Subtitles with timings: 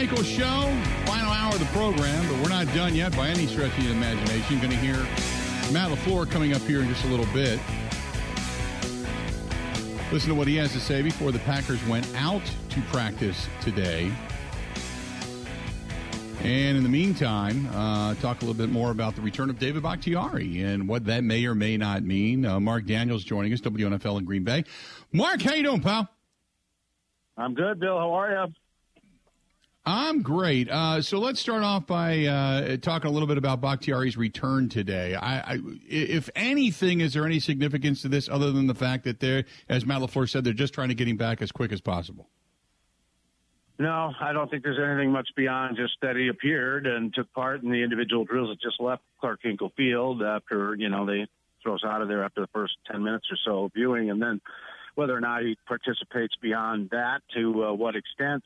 [0.00, 3.76] Michaels Show, final hour of the program, but we're not done yet by any stretch
[3.76, 4.46] of the imagination.
[4.48, 4.96] You're going to hear
[5.74, 7.60] Matt LaFleur coming up here in just a little bit.
[10.10, 12.40] Listen to what he has to say before the Packers went out
[12.70, 14.10] to practice today.
[16.44, 19.82] And in the meantime, uh, talk a little bit more about the return of David
[19.82, 22.46] Bakhtiari and what that may or may not mean.
[22.46, 24.64] Uh, Mark Daniels joining us, WNFL in Green Bay.
[25.12, 26.08] Mark, how you doing, pal?
[27.36, 27.98] I'm good, Bill.
[27.98, 28.54] How are you?
[29.90, 30.70] I'm great.
[30.70, 35.16] Uh, so let's start off by uh, talking a little bit about Bakhtiari's return today.
[35.16, 35.58] I, I,
[35.88, 39.84] if anything, is there any significance to this other than the fact that they're, as
[39.84, 42.28] Matt LaFleur said, they're just trying to get him back as quick as possible?
[43.80, 47.62] No, I don't think there's anything much beyond just that he appeared and took part
[47.62, 51.26] in the individual drills that just left Clark Hinkle Field after, you know, they
[51.62, 54.10] throw us out of there after the first 10 minutes or so of viewing.
[54.10, 54.40] And then
[54.94, 58.44] whether or not he participates beyond that, to uh, what extent,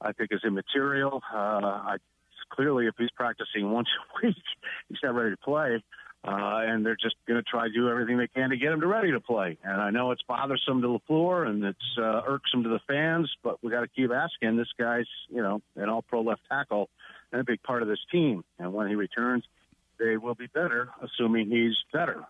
[0.00, 1.22] I think is immaterial.
[1.32, 1.96] Uh, I,
[2.50, 4.36] clearly, if he's practicing once a week,
[4.88, 5.82] he's not ready to play
[6.22, 8.80] uh, and they're just going to try to do everything they can to get him
[8.80, 9.56] to ready to play.
[9.64, 13.62] And I know it's bothersome to LaFleur and it's uh, irksome to the fans, but
[13.62, 14.56] we got to keep asking.
[14.56, 16.90] This guy's, you know, an All-Pro left tackle
[17.32, 18.44] and a big part of this team.
[18.58, 19.44] And when he returns,
[19.98, 22.22] they will be better, assuming he's better.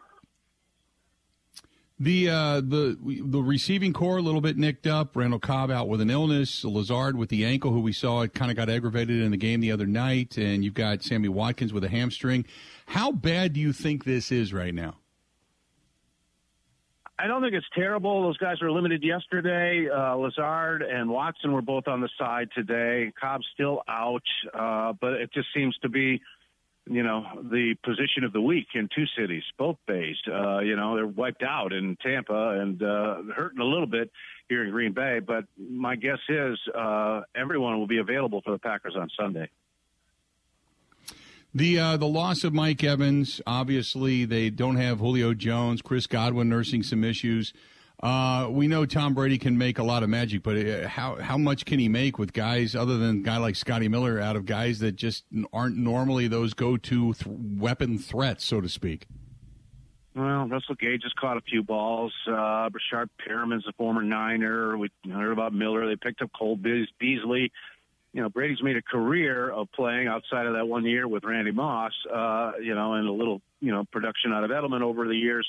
[2.02, 5.14] The uh, the the receiving corps a little bit nicked up.
[5.14, 6.64] Randall Cobb out with an illness.
[6.64, 9.60] Lazard with the ankle, who we saw it kind of got aggravated in the game
[9.60, 12.46] the other night, and you've got Sammy Watkins with a hamstring.
[12.86, 14.96] How bad do you think this is right now?
[17.18, 18.22] I don't think it's terrible.
[18.22, 19.86] Those guys were limited yesterday.
[19.90, 23.12] Uh, Lazard and Watson were both on the side today.
[23.20, 24.22] Cobb's still out,
[24.54, 26.22] uh, but it just seems to be,
[26.90, 30.16] you know, the position of the week in two cities, both bays.
[30.26, 34.10] Uh, you know, they're wiped out in Tampa and uh, hurting a little bit
[34.48, 35.20] here in Green Bay.
[35.24, 39.48] But my guess is uh, everyone will be available for the Packers on Sunday.
[41.54, 46.48] The uh, the loss of Mike Evans, obviously they don't have Julio Jones, Chris Godwin
[46.48, 47.52] nursing some issues.
[48.02, 51.36] Uh, we know Tom Brady can make a lot of magic, but uh, how how
[51.36, 54.46] much can he make with guys other than a guy like Scotty Miller out of
[54.46, 59.06] guys that just aren't normally those go to th- weapon threats, so to speak?
[60.16, 62.12] Well, Russell Gage has caught a few balls.
[62.26, 64.76] Uh, Breshad Perriman's a former Niner.
[64.78, 65.86] We heard about Miller.
[65.86, 67.52] They picked up Cole Beasley
[68.12, 71.52] you know, Brady's made a career of playing outside of that one year with Randy
[71.52, 75.14] Moss, uh, you know, and a little, you know, production out of Edelman over the
[75.14, 75.48] years.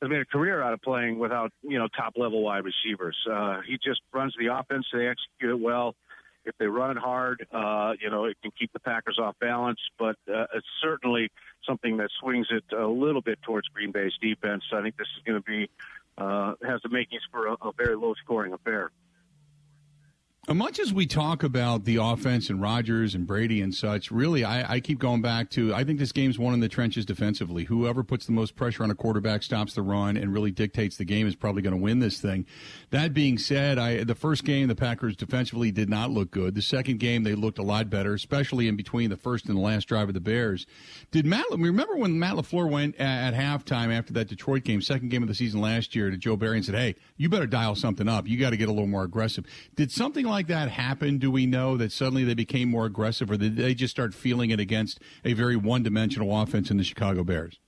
[0.00, 3.16] Has made a career out of playing without, you know, top level wide receivers.
[3.28, 4.86] Uh, he just runs the offense.
[4.92, 5.96] They execute it well.
[6.44, 9.80] If they run it hard, uh, you know, it can keep the Packers off balance,
[9.98, 11.30] but uh, it's certainly
[11.66, 14.62] something that swings it a little bit towards Green Bay's defense.
[14.72, 15.68] I think this is going to be,
[16.16, 18.90] uh, has the makings for a, a very low scoring affair.
[20.54, 24.76] Much as we talk about the offense and Rodgers and Brady and such, really, I,
[24.76, 27.64] I, keep going back to I think this game's won in the trenches defensively.
[27.64, 31.04] Whoever puts the most pressure on a quarterback, stops the run, and really dictates the
[31.04, 32.46] game is probably going to win this thing.
[32.90, 36.54] That being said, I, the first game the Packers defensively did not look good.
[36.54, 39.60] The second game they looked a lot better, especially in between the first and the
[39.60, 40.66] last drive of the Bears.
[41.10, 41.44] Did Matt?
[41.50, 45.28] Remember when Matt LaFleur went at, at halftime after that Detroit game, second game of
[45.28, 48.26] the season last year, to Joe Barry and said, "Hey, you better dial something up.
[48.26, 49.44] You got to get a little more aggressive."
[49.76, 51.18] Did something like like that happen?
[51.18, 54.50] Do we know that suddenly they became more aggressive, or did they just start feeling
[54.50, 57.58] it against a very one-dimensional offense in the Chicago Bears?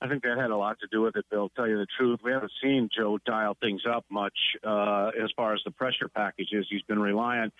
[0.00, 1.50] I think that had a lot to do with it, Bill.
[1.54, 4.32] Tell you the truth, we haven't seen Joe dial things up much
[4.66, 6.66] uh, as far as the pressure packages.
[6.70, 7.52] He's been relying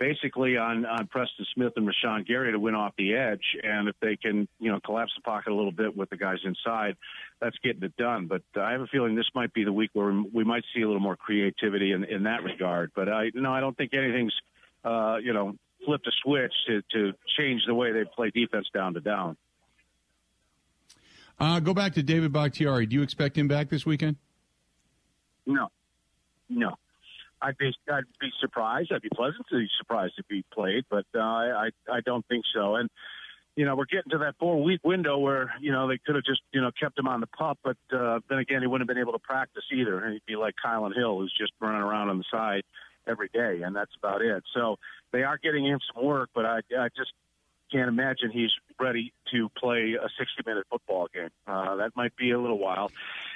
[0.00, 3.44] basically on, on Preston Smith and Rashan Gary to win off the edge.
[3.62, 6.38] And if they can, you know, collapse the pocket a little bit with the guys
[6.42, 6.96] inside,
[7.38, 8.26] that's getting it done.
[8.26, 10.86] But I have a feeling this might be the week where we might see a
[10.86, 12.90] little more creativity in, in that regard.
[12.96, 14.34] But I, no, I don't think anything's,
[14.84, 18.94] uh, you know, flipped a switch to, to change the way they play defense down
[18.94, 19.36] to down.
[21.38, 22.86] Uh, go back to David Bakhtiari.
[22.86, 24.16] Do you expect him back this weekend?
[25.46, 25.68] No,
[26.48, 26.76] no.
[27.42, 28.92] I'd be I'd be surprised.
[28.92, 32.76] I'd be pleasantly surprised if he played, but uh, I I don't think so.
[32.76, 32.88] And
[33.56, 36.24] you know, we're getting to that four week window where you know they could have
[36.24, 38.94] just you know kept him on the pup, but uh, then again, he wouldn't have
[38.94, 42.10] been able to practice either, and he'd be like Kylin Hill, who's just running around
[42.10, 42.62] on the side
[43.06, 44.42] every day, and that's about it.
[44.54, 44.76] So
[45.12, 47.12] they are getting him some work, but I I just
[47.70, 51.28] can't imagine he's ready to play a 60 minute football game.
[51.46, 52.90] Uh, that might be a little while.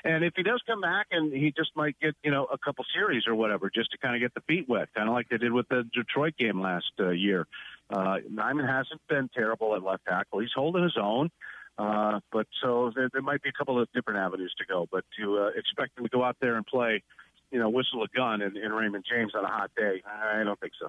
[0.05, 2.85] And if he does come back and he just might get, you know, a couple
[2.95, 5.39] series or whatever just to kind of get the feet wet, kind of like they
[5.39, 7.47] did with the Detroit game last uh, year.
[7.91, 10.41] Uh, Nijman hasn't been terrible at left tackle.
[10.41, 11.31] He's holding his own.
[11.77, 14.87] Uh, but so there, there might be a couple of different avenues to go.
[14.91, 17.03] But to uh, expect him to go out there and play,
[17.51, 20.59] you know, whistle a gun in, in Raymond James on a hot day, I don't
[20.61, 20.89] think so.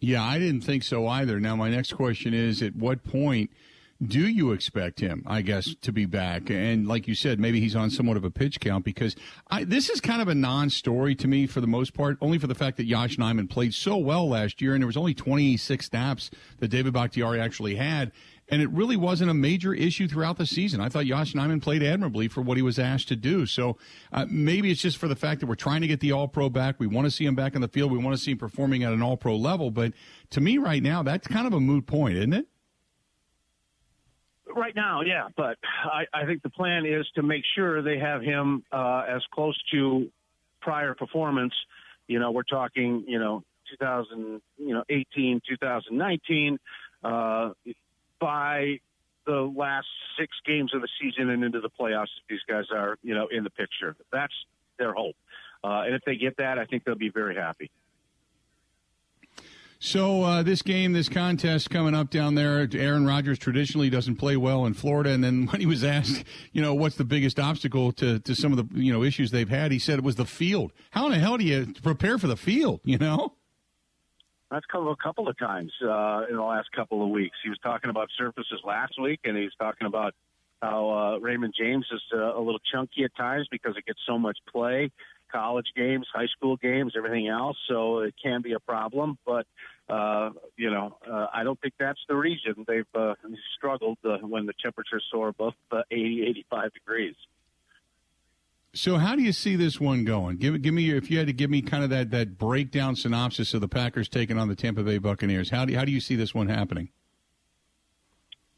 [0.00, 1.38] Yeah, I didn't think so either.
[1.38, 3.50] Now, my next question is at what point
[4.02, 6.48] do you expect him, I guess, to be back?
[6.48, 9.14] And like you said, maybe he's on somewhat of a pitch count because
[9.50, 12.38] I, this is kind of a non story to me for the most part, only
[12.38, 15.12] for the fact that Josh Nijman played so well last year and there was only
[15.12, 16.30] 26 snaps
[16.60, 18.10] that David Bakhtiari actually had.
[18.50, 20.80] And it really wasn't a major issue throughout the season.
[20.80, 23.46] I thought Josh Nijman played admirably for what he was asked to do.
[23.46, 23.78] So
[24.12, 26.50] uh, maybe it's just for the fact that we're trying to get the All Pro
[26.50, 26.80] back.
[26.80, 27.92] We want to see him back in the field.
[27.92, 29.70] We want to see him performing at an All Pro level.
[29.70, 29.92] But
[30.30, 32.46] to me, right now, that's kind of a moot point, isn't it?
[34.54, 38.20] Right now, yeah, but I, I think the plan is to make sure they have
[38.20, 40.10] him uh, as close to
[40.60, 41.54] prior performance.
[42.08, 46.58] You know, we're talking, you know, 2000, you know, 18, 2019,
[47.04, 47.50] uh,
[48.20, 48.78] by
[49.26, 49.86] the last
[50.18, 52.08] six games of the season and into the playoffs.
[52.28, 53.96] These guys are, you know, in the picture.
[54.12, 54.34] That's
[54.78, 55.16] their hope,
[55.62, 57.70] uh, and if they get that, I think they'll be very happy.
[59.82, 64.36] So uh, this game, this contest coming up down there, Aaron Rodgers traditionally doesn't play
[64.36, 65.10] well in Florida.
[65.10, 68.52] And then when he was asked, you know, what's the biggest obstacle to, to some
[68.52, 70.72] of the you know issues they've had, he said it was the field.
[70.90, 72.80] How in the hell do you prepare for the field?
[72.84, 73.34] You know.
[74.50, 77.36] That's come a couple of times uh, in the last couple of weeks.
[77.42, 80.14] He was talking about surfaces last week, and he's talking about
[80.60, 84.18] how uh, Raymond James is uh, a little chunky at times because it gets so
[84.18, 84.90] much play
[85.30, 87.56] college games, high school games, everything else.
[87.68, 89.46] So it can be a problem, but
[89.88, 93.14] uh, you know, uh, I don't think that's the reason they've uh,
[93.56, 97.14] struggled uh, when the temperatures soar above uh, 80, 85 degrees.
[98.72, 100.36] So how do you see this one going?
[100.36, 103.52] Give give me if you had to give me kind of that that breakdown synopsis
[103.52, 105.50] of the Packers taking on the Tampa Bay Buccaneers.
[105.50, 106.90] How do how do you see this one happening?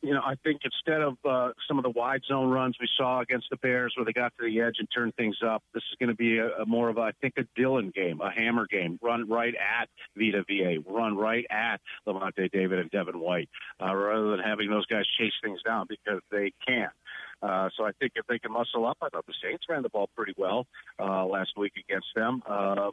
[0.02, 3.20] you know, I think instead of uh, some of the wide zone runs we saw
[3.20, 5.96] against the Bears where they got to the edge and turned things up, this is
[6.00, 8.66] going to be a, a more of, a, I think, a Dylan game, a hammer
[8.66, 8.98] game.
[9.00, 13.48] Run right at Vita Vea, run right at Lavonte David and Devin White,
[13.80, 16.92] uh, rather than having those guys chase things down because they can't.
[17.42, 19.88] Uh, so I think if they can muscle up, I thought the Saints ran the
[19.88, 20.66] ball pretty well
[20.98, 22.90] uh, last week against them, uh,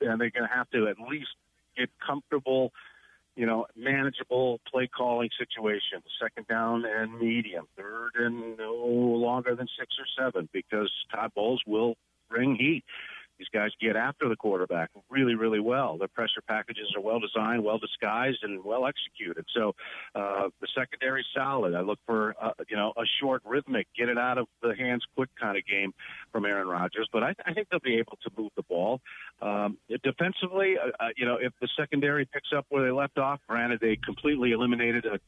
[0.00, 1.28] and they're going to have to at least
[1.76, 2.72] get comfortable
[3.36, 9.68] you know, manageable play calling situations, second down and medium, third and no longer than
[9.78, 11.96] six or seven, because Todd Bowles will
[12.30, 12.82] bring heat.
[13.38, 15.98] These guys get after the quarterback really, really well.
[15.98, 19.44] Their pressure packages are well designed, well disguised, and well executed.
[19.54, 19.74] So
[20.14, 21.74] uh, the secondary solid.
[21.74, 25.04] I look for uh, you know a short, rhythmic, get it out of the hands
[25.14, 25.92] quick kind of game
[26.32, 27.08] from Aaron Rodgers.
[27.12, 29.00] But I, I think they'll be able to move the ball.
[29.42, 33.40] Um, defensively, uh, uh, you know, if the secondary picks up where they left off,
[33.48, 35.18] granted they completely eliminated a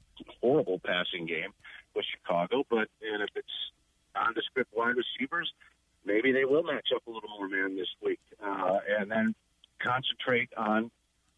[0.41, 1.53] horrible passing game
[1.95, 3.47] with Chicago, but and if it's
[4.15, 5.53] nondescript wide receivers
[6.09, 9.35] maybe they will match up a little more man this week, uh, and then
[9.81, 10.91] concentrate on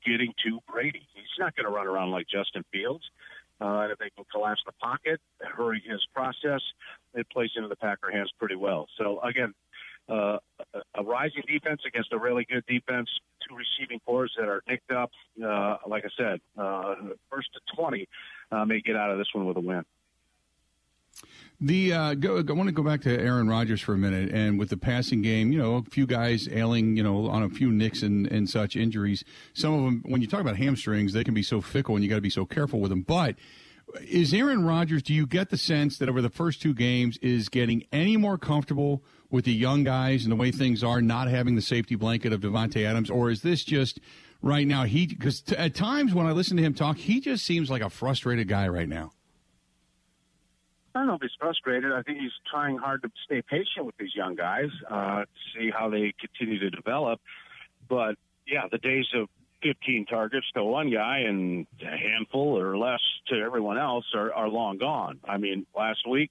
[0.06, 1.06] getting to Brady.
[1.14, 3.04] He's not going to run around like Justin Fields.
[3.60, 6.62] Uh, and if they can collapse the pocket, hurry his process,
[7.12, 8.86] it plays into the Packer hands pretty well.
[8.96, 9.52] So again,
[10.08, 10.38] uh,
[10.94, 13.08] a rising defense against a really good defense,
[13.46, 15.10] two receiving cores that are nicked up.
[15.44, 16.94] Uh, like I said, uh,
[17.30, 18.08] first to 20
[18.50, 19.84] uh, may get out of this one with a win.
[21.62, 24.58] The uh, go, I want to go back to Aaron Rodgers for a minute, and
[24.58, 27.70] with the passing game, you know, a few guys ailing, you know, on a few
[27.70, 29.24] nicks and, and such injuries.
[29.52, 32.08] Some of them, when you talk about hamstrings, they can be so fickle, and you
[32.08, 33.02] got to be so careful with them.
[33.02, 33.36] But
[34.00, 35.02] is Aaron Rodgers?
[35.02, 38.38] Do you get the sense that over the first two games is getting any more
[38.38, 42.32] comfortable with the young guys and the way things are, not having the safety blanket
[42.32, 44.00] of Davante Adams, or is this just
[44.40, 44.84] right now?
[44.84, 47.82] He because t- at times when I listen to him talk, he just seems like
[47.82, 49.12] a frustrated guy right now.
[50.94, 51.92] I don't know if he's frustrated.
[51.92, 55.70] I think he's trying hard to stay patient with these young guys uh, to see
[55.70, 57.20] how they continue to develop.
[57.88, 58.16] But
[58.46, 59.28] yeah, the days of
[59.62, 64.48] 15 targets to one guy and a handful or less to everyone else are, are
[64.48, 65.20] long gone.
[65.24, 66.30] I mean, last week,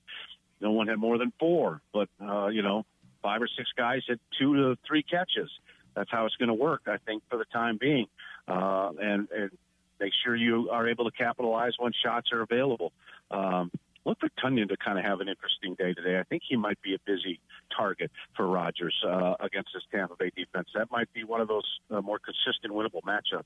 [0.60, 2.86] no one had more than four, but, uh, you know,
[3.22, 5.50] five or six guys had two to three catches.
[5.96, 8.08] That's how it's going to work, I think, for the time being.
[8.48, 9.52] Uh, and, and
[10.00, 12.92] make sure you are able to capitalize when shots are available.
[13.32, 13.72] Um,
[14.10, 16.20] look for Tonyan to kind of have an interesting day today.
[16.20, 17.40] I think he might be a busy
[17.76, 20.68] target for Rodgers uh, against this Tampa Bay defense.
[20.76, 23.44] That might be one of those uh, more consistent, winnable matchups.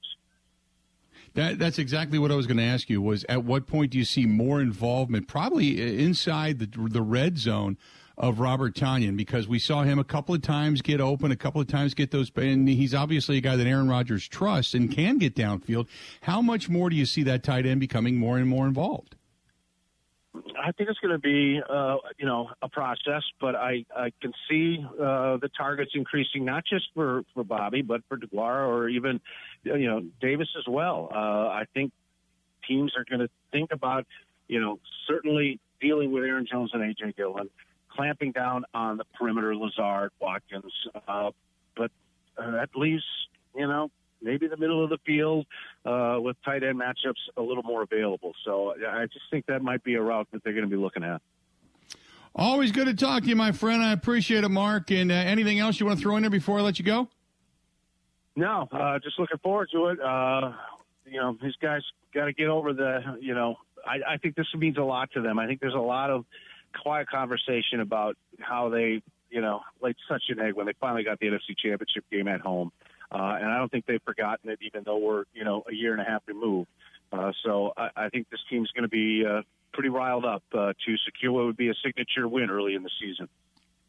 [1.36, 3.01] That, that's exactly what I was going to ask you.
[3.01, 7.77] Was at what point do you see more involvement, probably inside the the red zone
[8.17, 9.17] of Robert Tonyan?
[9.17, 12.12] Because we saw him a couple of times get open, a couple of times get
[12.12, 15.88] those, and he's obviously a guy that Aaron Rodgers trusts and can get downfield.
[16.22, 19.15] How much more do you see that tight end becoming more and more involved?
[20.63, 24.32] I think it's going to be, uh, you know, a process, but I, I can
[24.50, 29.20] see uh, the targets increasing not just for, for Bobby, but for Deguara or even,
[29.65, 31.10] you know, Davis as well.
[31.13, 31.17] Uh,
[31.50, 31.91] I think
[32.65, 34.08] teams are going to think about,
[34.48, 37.50] you know, certainly dealing with Aaron Jones and AJ Dillon,
[37.93, 40.72] clamping down on the perimeter, Lazard, Watkins,
[41.10, 41.32] uh,
[41.75, 41.91] but
[42.38, 43.03] uh, that leaves,
[43.53, 43.91] you know,
[44.23, 45.45] maybe the middle of the field
[45.85, 48.33] uh, with tight end matchups a little more available.
[48.45, 51.03] So I just think that might be a route that they're going to be looking
[51.03, 51.21] at.
[52.35, 53.83] Always good to talk to you, my friend.
[53.83, 54.89] I appreciate it, Mark.
[54.89, 57.07] And uh, anything else you want to throw in there before I let you go?
[58.35, 60.01] No, uh, just looking forward to it.
[60.01, 60.53] Uh,
[61.05, 61.81] you know, these guys
[62.13, 65.21] got to get over the, you know, I, I think this means a lot to
[65.21, 65.37] them.
[65.37, 66.25] I think there's a lot of
[66.81, 71.19] quiet conversation about how they, you know, laid such an egg when they finally got
[71.19, 72.71] the NFC Championship game at home.
[73.13, 75.93] Uh, and I don't think they've forgotten it, even though we're you know a year
[75.93, 76.70] and a half removed.
[77.12, 79.41] Uh, so I, I think this team's going to be uh,
[79.72, 82.89] pretty riled up uh, to secure what would be a signature win early in the
[83.00, 83.27] season.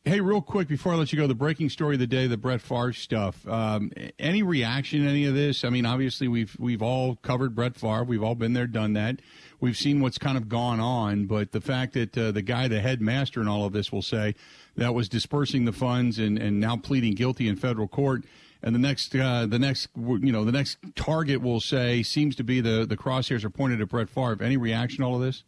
[0.06, 2.36] Hey, real quick before I let you go, the breaking story of the day, the
[2.36, 3.48] Brett Favre stuff.
[3.48, 5.64] Um, any reaction to any of this?
[5.64, 8.04] I mean, obviously we've we've all covered Brett Favre.
[8.04, 9.20] We've all been there, done that.
[9.60, 12.82] We've seen what's kind of gone on, but the fact that uh, the guy, the
[12.82, 14.34] headmaster in all of this, will say
[14.76, 18.24] that was dispersing the funds and, and now pleading guilty in federal court
[18.64, 22.42] and the next uh, the next you know the next target will say seems to
[22.42, 24.42] be the the crosshairs are pointed at Brett Favre.
[24.42, 25.44] Any reaction to all of this?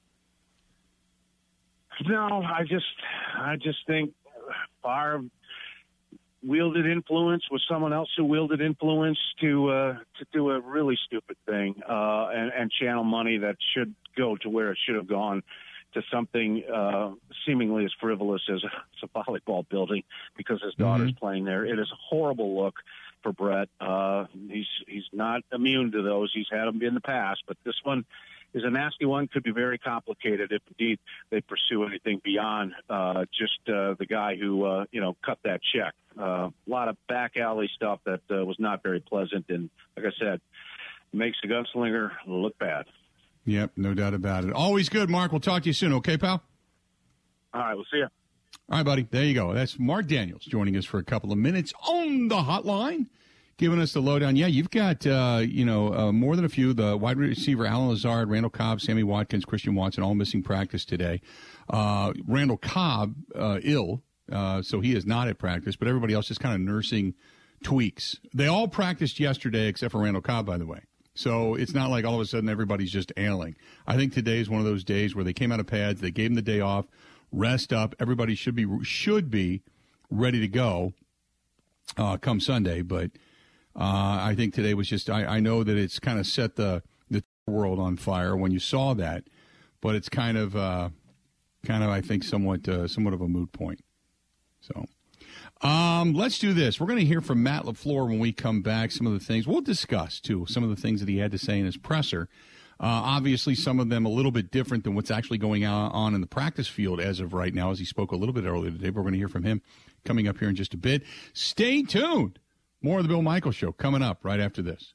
[2.07, 2.85] No, I just
[3.39, 4.13] I just think
[4.83, 5.25] Favre
[6.45, 11.37] wielded influence with someone else who wielded influence to uh, to do a really stupid
[11.47, 15.43] thing uh, and, and channel money that should go to where it should have gone
[15.95, 17.13] to something uh,
[17.47, 20.03] seemingly as frivolous as a, as a volleyball building
[20.37, 21.19] because his daughter's mm-hmm.
[21.19, 21.65] playing there.
[21.65, 22.75] It is a horrible look
[23.27, 23.69] for Brett.
[23.81, 26.31] Uh, he's he's not immune to those.
[26.33, 28.05] He's had them in the past, but this one
[28.55, 29.27] is a nasty one.
[29.27, 34.37] Could be very complicated if indeed they pursue anything beyond uh, just uh, the guy
[34.37, 35.95] who uh, you know cut that check.
[36.19, 40.07] Uh, a lot of back alley stuff that uh, was not very pleasant, and like
[40.07, 40.41] I said,
[41.13, 42.87] makes the gunslinger look bad.
[43.45, 44.53] Yep, no doubt about it.
[44.53, 45.33] Always good, Mark.
[45.33, 45.93] We'll talk to you soon.
[45.95, 46.43] Okay, pal.
[47.53, 48.09] All right, we'll see you.
[48.69, 49.07] All right, buddy.
[49.09, 49.53] There you go.
[49.53, 53.07] That's Mark Daniels joining us for a couple of minutes on the hotline,
[53.59, 54.35] giving us the lowdown.
[54.35, 56.75] Yeah, you've got uh, you know uh, more than a few.
[56.75, 61.21] The wide receiver Allen Lazard, Randall Cobb, Sammy Watkins, Christian Watson, all missing practice today.
[61.71, 65.77] Uh, Randall Cobb uh, ill, uh, so he is not at practice.
[65.77, 67.15] But everybody else is kind of nursing
[67.63, 68.17] tweaks.
[68.35, 70.81] They all practiced yesterday except for Randall Cobb, by the way.
[71.15, 73.57] So it's not like all of a sudden everybody's just ailing.
[73.87, 76.11] I think today is one of those days where they came out of pads, they
[76.11, 76.87] gave him the day off
[77.33, 77.95] rest up.
[77.99, 79.63] Everybody should be should be
[80.11, 80.93] ready to go
[81.97, 82.83] uh, come Sunday.
[82.83, 83.13] But
[83.75, 85.11] uh, I think today was just.
[85.11, 88.59] I, I know that it's kind of set the the world on fire when you
[88.59, 89.25] saw that,
[89.81, 90.91] but it's kind of uh,
[91.65, 93.81] kind of I think somewhat uh, somewhat of a moot point.
[94.61, 94.87] So.
[95.63, 96.79] Um, let's do this.
[96.79, 98.93] We're going to hear from Matt LaFleur when we come back.
[98.93, 100.45] Some of the things we'll discuss too.
[100.47, 102.29] Some of the things that he had to say in his presser.
[102.79, 106.21] Uh, obviously, some of them a little bit different than what's actually going on in
[106.21, 108.91] the practice field as of right now, as he spoke a little bit earlier today.
[108.91, 109.63] But we're going to hear from him
[110.05, 111.03] coming up here in just a bit.
[111.33, 112.39] Stay tuned.
[112.83, 114.93] More of the Bill Michaels Show coming up right after this.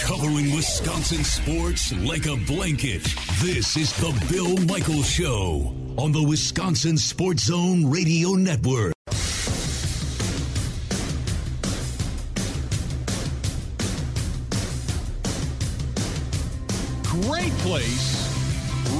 [0.00, 3.02] Covering Wisconsin sports like a blanket.
[3.40, 8.94] This is the Bill Michaels Show on the Wisconsin Sports Zone Radio Network.
[17.66, 18.32] Place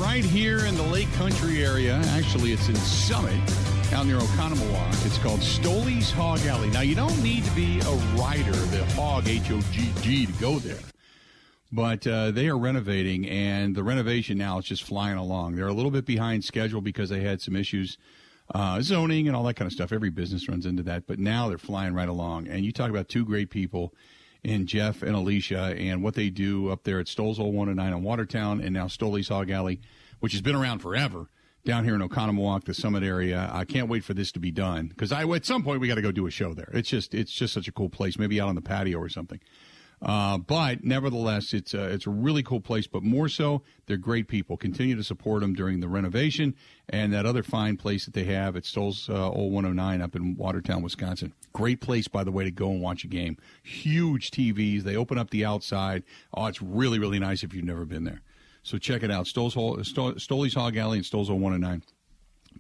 [0.01, 1.95] right here in the Lake Country area.
[2.09, 3.41] Actually, it's in Summit,
[3.93, 5.07] out near Oconomowoc.
[5.07, 6.69] It's called Stoley's Hog Alley.
[6.71, 10.33] Now, you don't need to be a rider, the hog, H O G G, to
[10.41, 10.81] go there.
[11.71, 15.55] But uh, they are renovating, and the renovation now is just flying along.
[15.55, 17.99] They're a little bit behind schedule because they had some issues,
[18.53, 19.93] uh, zoning and all that kind of stuff.
[19.93, 21.07] Every business runs into that.
[21.07, 22.49] But now they're flying right along.
[22.49, 23.95] And you talk about two great people
[24.47, 28.03] and Jeff and Alicia and what they do up there at Stoll's Old 109 in
[28.05, 29.81] Watertown and now Stoley's Hog Alley,
[30.21, 31.29] which has been around forever
[31.65, 33.51] down here in Oconomowoc, the Summit area.
[33.53, 35.97] I can't wait for this to be done because I at some point we got
[35.97, 36.71] to go do a show there.
[36.73, 38.19] It's just it's just such a cool place.
[38.19, 39.41] Maybe out on the patio or something.
[40.07, 42.87] Uh, but nevertheless, it's a, it's a really cool place.
[42.87, 44.57] But more so, they're great people.
[44.57, 46.55] Continue to support them during the renovation
[46.89, 50.37] and that other fine place that they have at Stoll's uh, Old 109 up in
[50.37, 51.33] Watertown, Wisconsin.
[51.53, 53.37] Great place, by the way, to go and watch a game.
[53.65, 54.85] Huge TVs.
[54.85, 56.05] They open up the outside.
[56.33, 58.23] Oh, it's really really nice if you've never been there.
[58.63, 59.27] So check it out.
[59.27, 61.83] Stoll's Stoley's Hog Alley and Stoll's Old 109.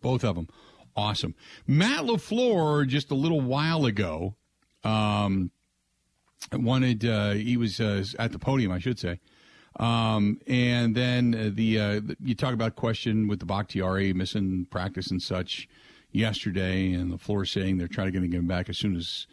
[0.01, 0.49] Both of them
[0.97, 1.35] awesome.
[1.67, 4.35] Matt LaFleur just a little while ago.
[4.83, 5.51] Um,
[6.53, 9.21] wanted uh, he was uh, at the podium, I should say,
[9.79, 15.21] Um, and then the uh, you talk about question with the Bakhtiari missing practice and
[15.21, 15.69] such
[16.13, 19.27] yesterday, and LaFleur saying they're trying to get him back as soon as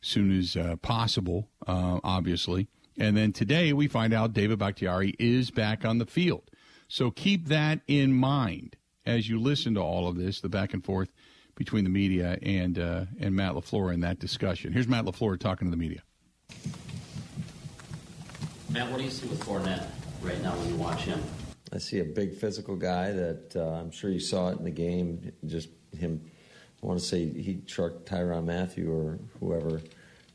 [0.00, 2.68] soon as uh, possible, uh, obviously.
[2.98, 6.50] And then today we find out David Bakhtiari is back on the field.
[6.88, 8.76] So keep that in mind
[9.06, 11.10] as you listen to all of this, the back and forth
[11.54, 14.72] between the media and uh, and Matt LaFleur in that discussion.
[14.72, 16.02] Here's Matt LaFleur talking to the media.
[18.70, 19.86] Matt, what do you see with Fournette
[20.20, 21.22] right now when you watch him?
[21.72, 24.70] I see a big physical guy that uh, I'm sure you saw it in the
[24.70, 25.32] game.
[25.46, 26.20] Just him,
[26.82, 29.80] I want to say he trucked Tyrann Mathieu or whoever.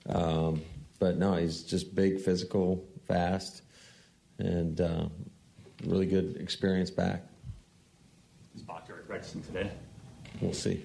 [0.10, 0.64] Um,
[1.00, 3.62] but no, he's just big, physical, fast,
[4.40, 5.06] and uh,
[5.86, 7.28] really good experience back.
[8.56, 9.70] Is Bakhtiari practicing today?
[10.42, 10.84] We'll see.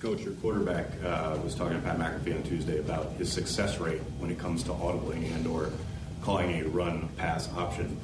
[0.00, 4.00] Coach, your quarterback uh, was talking to Pat McAfee on Tuesday about his success rate
[4.18, 5.72] when it comes to audibling and or
[6.22, 7.98] calling a run pass option.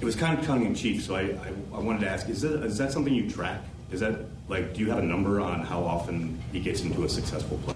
[0.00, 2.40] It was kind of tongue in cheek, so I, I, I wanted to ask: is
[2.40, 3.60] that is that something you track?
[3.92, 4.18] Is that
[4.48, 7.74] like do you have a number on how often he gets into a successful play?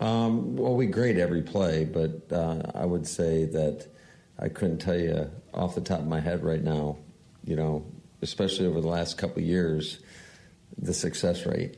[0.00, 3.86] Um, well, we grade every play, but uh, I would say that
[4.38, 6.98] I couldn't tell you off the top of my head right now.
[7.44, 7.86] You know,
[8.20, 10.00] especially over the last couple years,
[10.76, 11.76] the success rate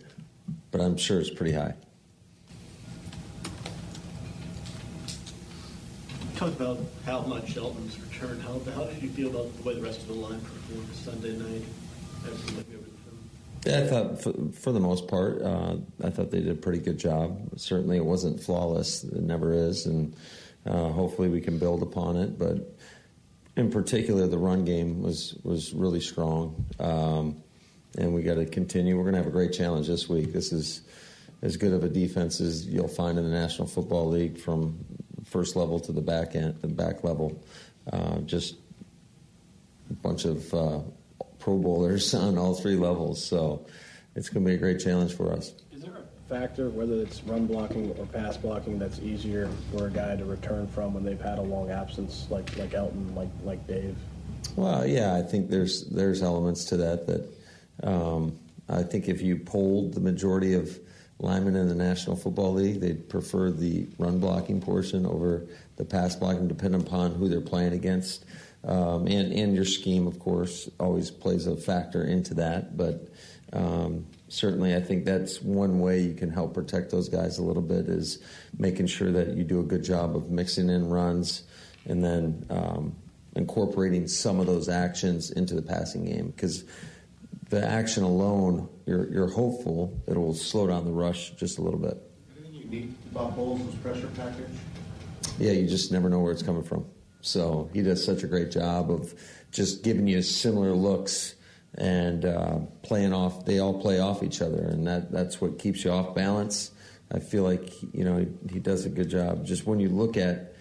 [0.74, 1.72] but I'm sure it's pretty high.
[6.34, 8.42] Talk about how much Shelton's returned.
[8.42, 11.36] How, how did you feel about the way the rest of the line performed Sunday
[11.36, 11.62] night?
[13.64, 16.80] Yeah, I thought for, for the most part, uh, I thought they did a pretty
[16.80, 17.50] good job.
[17.56, 20.16] Certainly, it wasn't flawless; it never is, and
[20.66, 22.36] uh, hopefully, we can build upon it.
[22.36, 22.76] But
[23.56, 26.66] in particular, the run game was was really strong.
[26.80, 27.43] Um,
[27.96, 28.96] and we got to continue.
[28.96, 30.32] We're going to have a great challenge this week.
[30.32, 30.82] This is
[31.42, 34.78] as good of a defense as you'll find in the National Football League from
[35.24, 37.42] first level to the back end, the back level.
[37.92, 38.56] Uh, just
[39.90, 40.80] a bunch of uh,
[41.38, 43.24] Pro Bowlers on all three levels.
[43.24, 43.66] So
[44.14, 45.52] it's going to be a great challenge for us.
[45.72, 49.90] Is there a factor, whether it's run blocking or pass blocking, that's easier for a
[49.90, 53.66] guy to return from when they've had a long absence, like like Elgton, like like
[53.66, 53.96] Dave?
[54.56, 57.28] Well, yeah, I think there's there's elements to that that
[57.82, 60.78] um, I think if you polled the majority of
[61.18, 66.16] linemen in the National Football League, they'd prefer the run blocking portion over the pass
[66.16, 68.24] blocking, depending upon who they're playing against.
[68.64, 72.76] Um, and, and your scheme, of course, always plays a factor into that.
[72.76, 73.08] But
[73.52, 77.62] um, certainly, I think that's one way you can help protect those guys a little
[77.62, 78.20] bit is
[78.58, 81.42] making sure that you do a good job of mixing in runs
[81.86, 82.96] and then um,
[83.36, 86.28] incorporating some of those actions into the passing game.
[86.28, 86.64] Because
[87.50, 91.80] the action alone, you're, you're hopeful it will slow down the rush just a little
[91.80, 91.96] bit.
[92.38, 94.46] Anything unique about Bowles' pressure package?
[95.38, 96.86] Yeah, you just never know where it's coming from.
[97.20, 99.14] So he does such a great job of
[99.50, 101.34] just giving you similar looks
[101.76, 103.46] and uh, playing off.
[103.46, 106.70] They all play off each other, and that that's what keeps you off balance.
[107.10, 109.44] I feel like you know he, he does a good job.
[109.44, 110.54] Just when you look at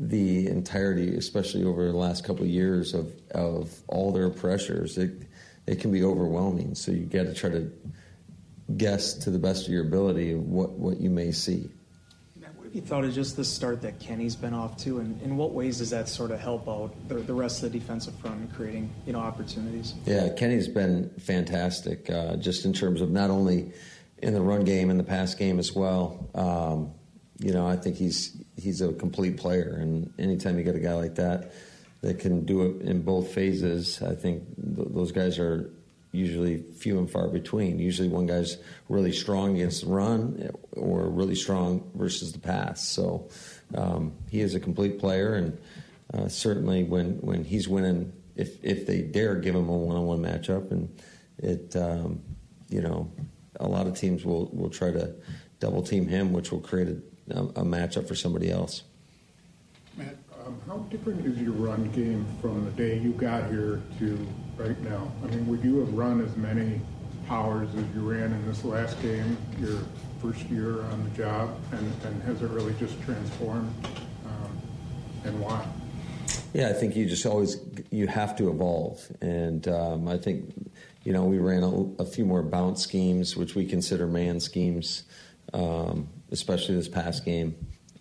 [0.00, 5.12] the entirety, especially over the last couple of years of of all their pressures, it,
[5.66, 6.74] it can be overwhelming.
[6.74, 7.70] So you got to try to
[8.76, 11.68] guess to the best of your ability what, what you may see.
[12.36, 15.20] Matt, what have you thought of just the start that Kenny's been off to, and
[15.22, 18.14] in what ways does that sort of help out the, the rest of the defensive
[18.16, 19.94] front in creating you know opportunities?
[20.06, 23.72] Yeah, Kenny's been fantastic, uh, just in terms of not only
[24.22, 26.28] in the run game and the pass game as well.
[26.34, 26.92] Um,
[27.38, 30.94] you know, I think he's he's a complete player, and anytime you get a guy
[30.94, 31.52] like that
[32.04, 34.02] that can do it in both phases.
[34.02, 35.70] I think th- those guys are
[36.12, 37.78] usually few and far between.
[37.78, 38.58] Usually, one guy's
[38.90, 42.86] really strong against the run or really strong versus the pass.
[42.86, 43.28] So
[43.74, 45.58] um, he is a complete player, and
[46.12, 50.70] uh, certainly when when he's winning, if if they dare give him a one-on-one matchup,
[50.70, 50.94] and
[51.38, 52.20] it um,
[52.68, 53.10] you know
[53.60, 55.14] a lot of teams will will try to
[55.58, 56.88] double team him, which will create
[57.30, 58.82] a, a matchup for somebody else.
[59.96, 64.26] Matt, um, how different is your run game from the day you got here to
[64.56, 65.10] right now?
[65.22, 66.80] I mean, would you have run as many
[67.26, 69.78] powers as you ran in this last game, your
[70.20, 73.72] first year on the job, and, and has it really just transformed,
[74.26, 74.60] um,
[75.24, 75.66] and why?
[76.52, 77.58] Yeah, I think you just always
[77.90, 80.70] you have to evolve, and um, I think
[81.04, 85.04] you know we ran a, a, few more bounce schemes, which we consider man schemes,
[85.52, 87.56] um, especially this past game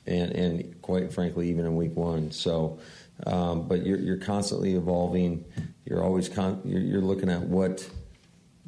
[0.06, 2.32] and, and quite frankly, even in week one.
[2.32, 2.80] So,
[3.26, 5.46] um, but you're, you're constantly evolving.
[5.86, 7.88] You're always con- you're, you're, looking at what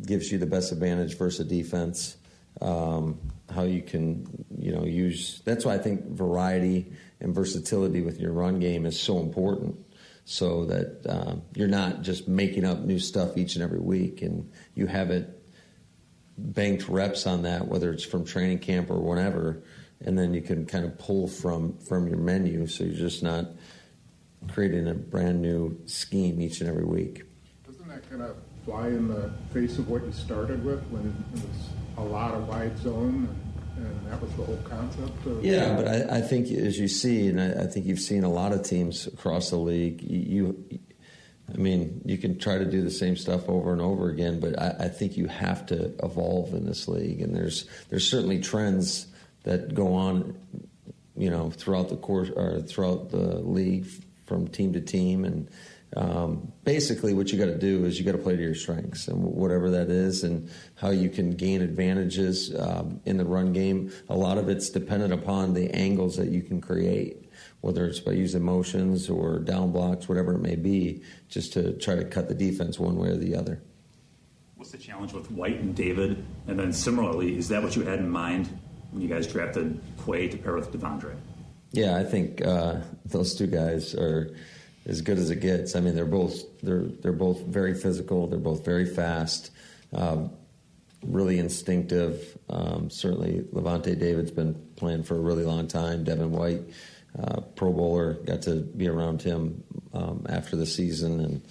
[0.06, 2.18] gives you the best advantage versus defense.
[2.62, 3.20] Um,
[3.54, 5.42] how you can you know use.
[5.46, 9.78] That's why I think variety and versatility with your run game is so important.
[10.28, 14.50] So that uh, you're not just making up new stuff each and every week, and
[14.74, 15.30] you have it
[16.38, 19.62] banked reps on that, whether it's from training camp or whatever,
[20.02, 22.68] and then you can kind of pull from from your menu.
[22.68, 23.48] So you're just not
[24.52, 27.24] creating a brand new scheme each and every week.
[27.66, 31.42] Doesn't that kind of fly in the face of what you started with when it
[31.42, 33.28] was a lot of wide zone?
[33.30, 33.46] And-
[33.78, 35.26] and that was the whole concept.
[35.26, 38.24] Of Yeah, but I, I think as you see, and I, I think you've seen
[38.24, 40.02] a lot of teams across the league.
[40.02, 40.80] You, you,
[41.54, 44.58] I mean, you can try to do the same stuff over and over again, but
[44.60, 47.22] I, I think you have to evolve in this league.
[47.22, 49.08] And there's there's certainly trends
[49.46, 50.38] that go on,
[51.16, 53.88] you know, throughout the course or throughout the league
[54.26, 55.50] from team to team and.
[55.96, 59.08] Um, basically, what you got to do is you got to play to your strengths
[59.08, 63.94] and whatever that is, and how you can gain advantages um, in the run game.
[64.10, 67.32] A lot of it's dependent upon the angles that you can create,
[67.62, 71.96] whether it's by using motions or down blocks, whatever it may be, just to try
[71.96, 73.62] to cut the defense one way or the other.
[74.58, 76.26] What's the challenge with White and David?
[76.48, 78.50] And then similarly, is that what you had in mind
[78.98, 81.16] you guys drafted Quay to pair with De'Vondre?
[81.72, 84.34] Yeah, I think uh, those two guys are
[84.86, 85.76] as good as it gets.
[85.76, 88.28] I mean, they're both they're they're both very physical.
[88.28, 89.52] They're both very fast,
[89.94, 90.32] um,
[91.04, 92.38] really instinctive.
[92.50, 96.04] Um, certainly, Lavonte David's been playing for a really long time.
[96.04, 96.62] Devin White,
[97.20, 101.48] uh, Pro Bowler, got to be around him um, after the season, and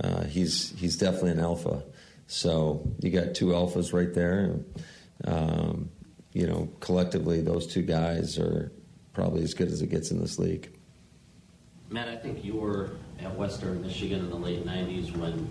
[0.00, 1.82] uh, he's he's definitely an alpha.
[2.26, 4.82] So you got two alphas right there, and
[5.24, 5.90] um,
[6.32, 8.72] you know collectively those two guys are
[9.12, 10.70] probably as good as it gets in this league.
[11.90, 12.90] Matt, I think you were
[13.20, 15.46] at Western Michigan in the late 90s when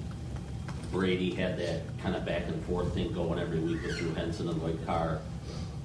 [0.91, 4.49] Brady had that kind of back and forth thing going every week with Drew Henson
[4.49, 5.19] and Lloyd Carr.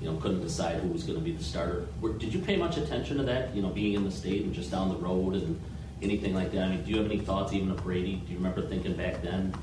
[0.01, 1.87] You know, couldn't decide who was going to be the starter.
[2.19, 3.55] Did you pay much attention to that?
[3.55, 5.61] You know, being in the state and just down the road and
[6.03, 6.65] anything like that.
[6.65, 8.23] I mean, do you have any thoughts even of Brady?
[8.27, 9.55] Do you remember thinking back then?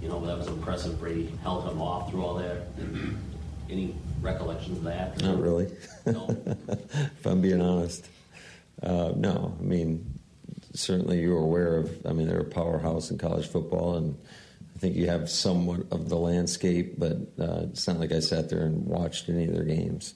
[0.00, 0.98] You know, that was impressive.
[0.98, 2.66] Brady held him off through all that.
[3.70, 5.20] any recollections of that?
[5.22, 5.70] Not really.
[6.06, 6.28] No.
[6.68, 8.08] if I'm being honest,
[8.82, 9.56] uh, no.
[9.58, 10.18] I mean,
[10.74, 12.06] certainly you're aware of.
[12.06, 14.16] I mean, they're a powerhouse in college football, and
[14.74, 16.98] I think you have somewhat of the landscape.
[16.98, 20.14] But uh, it's not like I sat there and watched any of their games.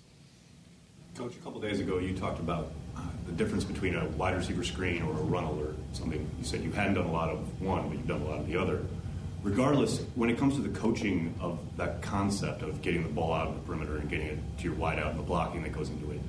[1.16, 4.64] Coach, a couple days ago, you talked about uh, the difference between a wide receiver
[4.64, 5.76] screen or a run alert.
[5.92, 8.38] Something you said you hadn't done a lot of one, but you've done a lot
[8.38, 8.82] of the other.
[9.48, 13.48] Regardless, when it comes to the coaching of that concept of getting the ball out
[13.48, 15.88] of the perimeter and getting it to your wide out and the blocking that goes
[15.88, 16.20] into it,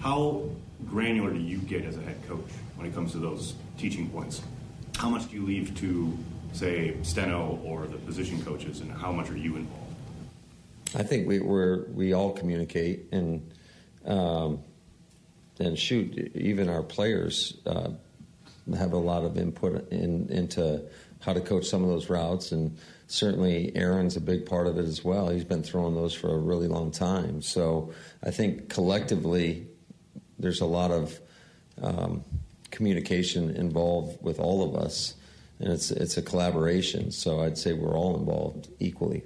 [0.00, 0.42] how
[0.88, 4.42] granular do you get as a head coach when it comes to those teaching points?
[4.96, 6.18] How much do you leave to,
[6.52, 9.94] say, Steno or the position coaches, and how much are you involved?
[10.96, 13.52] I think we we're, we all communicate and
[14.04, 14.64] um,
[15.60, 16.32] and shoot.
[16.34, 17.90] Even our players uh,
[18.76, 20.82] have a lot of input in, into
[21.20, 22.76] how to coach some of those routes, and
[23.06, 25.28] certainly Aaron's a big part of it as well.
[25.28, 27.42] He's been throwing those for a really long time.
[27.42, 29.66] So I think collectively,
[30.38, 31.18] there's a lot of
[31.82, 32.24] um,
[32.70, 35.14] communication involved with all of us,
[35.58, 37.10] and it's it's a collaboration.
[37.10, 39.24] So I'd say we're all involved equally.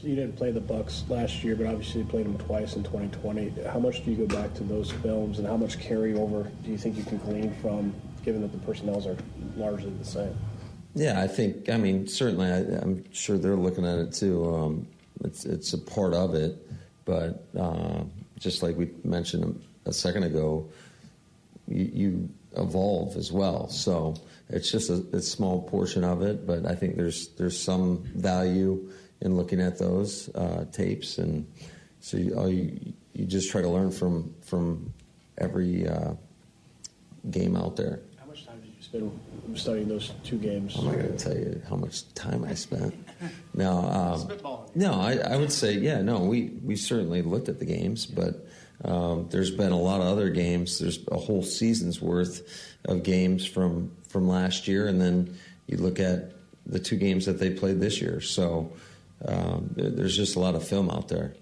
[0.00, 3.64] You didn't play the Bucs last year, but obviously you played them twice in 2020.
[3.64, 6.78] How much do you go back to those films, and how much carryover do you
[6.78, 7.92] think you can glean from,
[8.24, 9.16] given that the personnels are
[9.56, 10.36] largely the same?
[10.94, 11.68] Yeah, I think.
[11.68, 14.54] I mean, certainly, I, I'm sure they're looking at it too.
[14.54, 14.88] Um,
[15.24, 16.56] it's it's a part of it,
[17.04, 18.02] but uh,
[18.38, 20.68] just like we mentioned a, second ago,
[21.66, 23.68] you, you evolve as well.
[23.68, 24.14] So
[24.48, 28.90] it's just a, a small portion of it, but I think there's there's some value
[29.20, 31.46] in looking at those uh, tapes, and
[32.00, 34.92] so you, you you just try to learn from from
[35.38, 36.12] every uh,
[37.30, 38.00] game out there.
[38.92, 40.76] How much time did you spend studying those two games?
[40.76, 42.94] I'm not going to tell you how much time I spent.
[43.52, 46.00] No, um, no, I, I would say yeah.
[46.02, 48.46] No, we we certainly looked at the games, but
[48.84, 50.78] um, there's been a lot of other games.
[50.78, 55.98] There's a whole season's worth of games from from last year, and then you look
[55.98, 56.32] at
[56.64, 58.20] the two games that they played this year.
[58.20, 58.72] So
[59.26, 61.34] um, there, there's just a lot of film out there.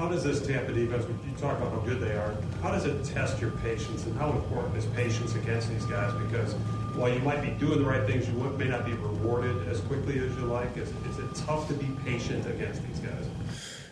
[0.00, 3.04] How does this Tampa defense, you talk about how good they are, how does it
[3.04, 6.14] test your patience and how important is patience against these guys?
[6.14, 6.54] Because
[6.94, 10.18] while you might be doing the right things, you may not be rewarded as quickly
[10.18, 10.74] as you like.
[10.78, 13.26] Is, is it tough to be patient against these guys?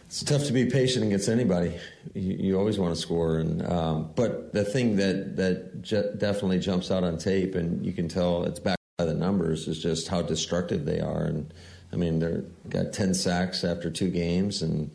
[0.07, 1.79] It's tough to be patient against anybody.
[2.14, 6.59] You, you always want to score, and um, but the thing that that ju- definitely
[6.59, 10.09] jumps out on tape, and you can tell it's backed by the numbers, is just
[10.09, 11.25] how destructive they are.
[11.25, 11.53] And
[11.92, 14.90] I mean, they're got ten sacks after two games, and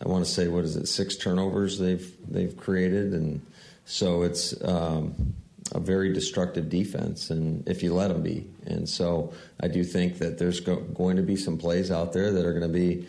[0.00, 3.44] I want to say what is it six turnovers they've they've created, and
[3.84, 5.34] so it's um,
[5.72, 10.18] a very destructive defense, and if you let them be, and so I do think
[10.18, 13.06] that there's go- going to be some plays out there that are going to be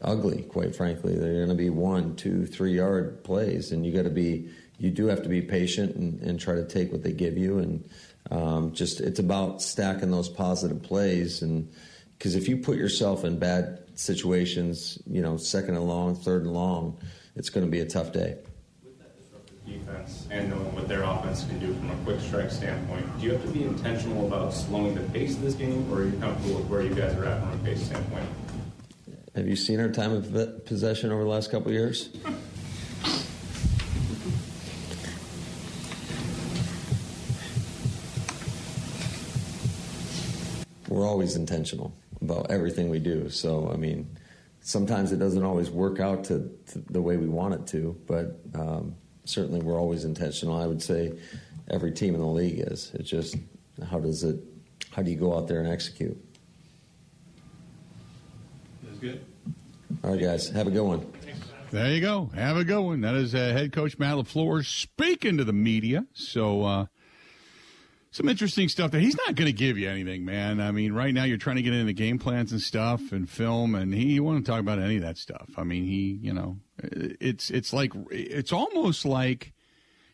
[0.00, 0.42] ugly.
[0.42, 4.10] Quite frankly, they're going to be one, two, three yard plays, and you got to
[4.10, 4.48] be
[4.78, 7.58] you do have to be patient and, and try to take what they give you,
[7.58, 7.88] and
[8.30, 11.72] um, just it's about stacking those positive plays, and
[12.18, 16.52] because if you put yourself in bad situations, you know, second and long, third and
[16.52, 16.96] long,
[17.36, 18.36] it's going to be a tough day.
[18.84, 22.50] With that disruptive defense and knowing what their offense can do from a quick strike
[22.50, 25.98] standpoint, do you have to be intentional about slowing the pace of this game, or
[25.98, 28.28] are you comfortable with where you guys are at from a pace standpoint?
[29.34, 32.10] Have you seen our time of possession over the last couple of years?
[40.88, 43.28] We're always intentional about everything we do.
[43.28, 44.08] So, I mean,
[44.60, 48.40] sometimes it doesn't always work out to, to the way we want it to, but
[48.54, 50.60] um, certainly we're always intentional.
[50.60, 51.12] I would say
[51.70, 52.92] every team in the league is.
[52.94, 53.36] It's just
[53.88, 54.36] how does it,
[54.90, 56.16] how do you go out there and execute?
[58.82, 59.24] That's good.
[60.04, 61.06] All right, guys, have a good one.
[61.70, 62.30] There you go.
[62.34, 63.00] Have a good one.
[63.00, 66.06] That is uh, head coach Matt LaFleur speaking to the media.
[66.12, 66.86] So, uh,
[68.12, 70.60] some interesting stuff that he's not going to give you anything, man.
[70.60, 73.74] I mean, right now you're trying to get into game plans and stuff and film,
[73.74, 75.48] and he, he won't talk about any of that stuff.
[75.56, 79.54] I mean, he, you know, it's it's like it's almost like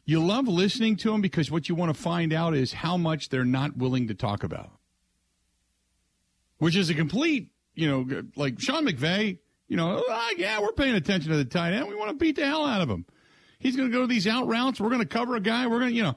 [0.05, 3.31] you love listening to him because what you want to find out is how much
[3.31, 4.71] they're not willing to talk about,
[6.59, 9.39] which is a complete, you know, like Sean McVay.
[9.67, 11.89] You know, oh, yeah, we're paying attention to the tight end.
[11.89, 13.05] We want to beat the hell out of him.
[13.59, 14.81] He's going to go to these out routes.
[14.81, 15.67] We're going to cover a guy.
[15.67, 16.17] We're going to, you know,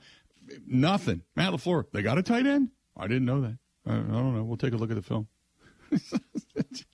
[0.66, 1.22] Nothing.
[1.36, 2.70] Matt LaFleur, they got a tight end?
[2.98, 3.58] I didn't know that.
[3.86, 4.44] I, I don't know.
[4.44, 5.28] We'll take a look at the film.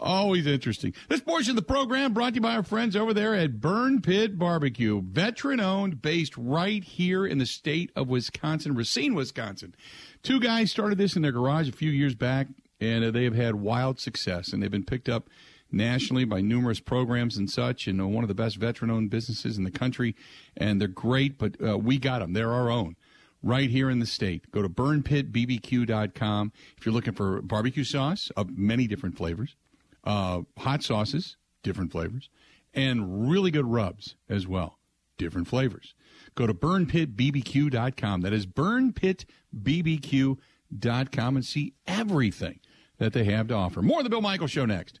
[0.00, 0.92] Always interesting.
[1.08, 4.02] This portion of the program brought to you by our friends over there at Burn
[4.02, 9.74] Pit Barbecue, veteran owned, based right here in the state of Wisconsin, Racine, Wisconsin.
[10.22, 12.48] Two guys started this in their garage a few years back,
[12.80, 15.30] and uh, they have had wild success, and they've been picked up
[15.70, 19.64] nationally by numerous programs and such, and one of the best veteran owned businesses in
[19.64, 20.16] the country.
[20.56, 22.32] And they're great, but uh, we got them.
[22.32, 22.96] They're our own
[23.44, 24.50] right here in the state.
[24.50, 29.56] Go to burnpitbbq.com if you're looking for barbecue sauce of many different flavors,
[30.02, 32.30] uh, hot sauces, different flavors,
[32.72, 34.78] and really good rubs as well,
[35.18, 35.94] different flavors.
[36.34, 38.22] Go to burnpitbbq.com.
[38.22, 42.60] That is burnpitbbq.com and see everything
[42.98, 43.82] that they have to offer.
[43.82, 45.00] More of the Bill Michael Show next.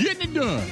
[0.00, 0.66] Getting it done.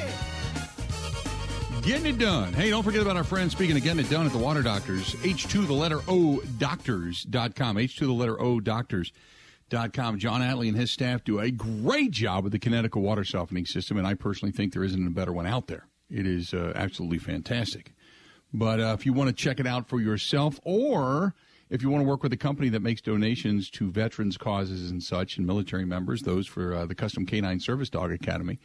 [1.83, 2.55] Getting it done.
[2.55, 5.15] Hey, don't forget about our friends speaking of getting it done at the Water Doctors.
[5.17, 7.77] H2 the letter O doctors.com.
[7.77, 10.19] H2 the letter O doctors.com.
[10.19, 13.99] John Atley and his staff do a great job with the Kinetico water softening system,
[13.99, 15.89] and I personally think there isn't a better one out there.
[16.09, 17.93] It is uh, absolutely fantastic.
[18.55, 21.35] But uh, if you want to check it out for yourself or
[21.69, 25.03] if you want to work with a company that makes donations to veterans causes and
[25.03, 28.59] such and military members, those for uh, the Custom Canine Service Dog Academy,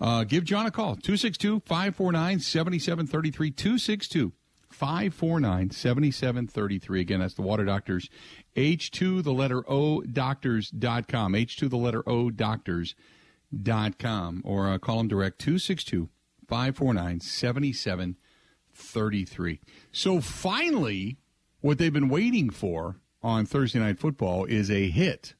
[0.00, 3.50] uh, give John a call 262 549 7733.
[3.50, 4.32] 262
[4.70, 7.00] 549 7733.
[7.00, 8.08] Again, that's the Water Doctors.
[8.56, 11.32] H2 the letter O doctors.com.
[11.32, 14.42] H2 the letter O doctors.com.
[14.44, 16.10] Or uh, call them direct 262
[16.46, 19.60] 549 7733.
[19.92, 21.16] So finally,
[21.60, 25.32] what they've been waiting for on Thursday Night Football is a hit.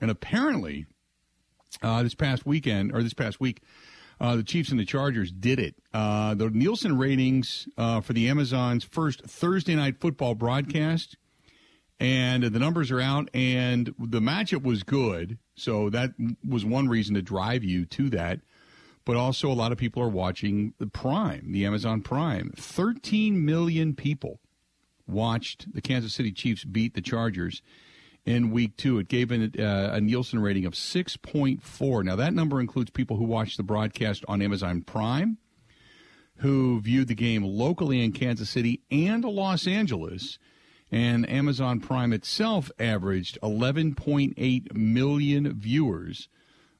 [0.00, 0.86] And apparently,
[1.82, 3.62] uh, this past weekend, or this past week,
[4.24, 5.74] uh, the Chiefs and the Chargers did it.
[5.92, 11.18] Uh, the Nielsen ratings uh, for the Amazon's first Thursday night football broadcast,
[12.00, 15.36] and the numbers are out, and the matchup was good.
[15.56, 16.12] So that
[16.46, 18.40] was one reason to drive you to that.
[19.04, 22.54] But also, a lot of people are watching the Prime, the Amazon Prime.
[22.56, 24.40] 13 million people
[25.06, 27.60] watched the Kansas City Chiefs beat the Chargers
[28.24, 28.98] in week two.
[28.98, 32.04] It gave an, uh, a Nielsen rating of 6.4.
[32.04, 35.38] Now, that number includes people who watched the broadcast on Amazon Prime,
[36.38, 40.38] who viewed the game locally in Kansas City and Los Angeles.
[40.90, 46.28] And Amazon Prime itself averaged 11.8 million viewers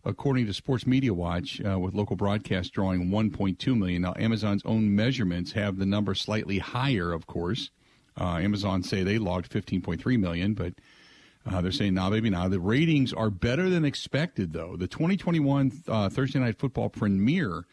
[0.04, 4.02] according to Sports Media Watch, uh, with local broadcast drawing 1.2 million.
[4.02, 7.70] Now, Amazon's own measurements have the number slightly higher, of course.
[8.20, 10.74] Uh, Amazon say they logged 15.3 million, but
[11.46, 12.50] uh, they're saying, nah, maybe not.
[12.50, 14.76] The ratings are better than expected, though.
[14.76, 17.66] The 2021 uh, Thursday Night Football premiere,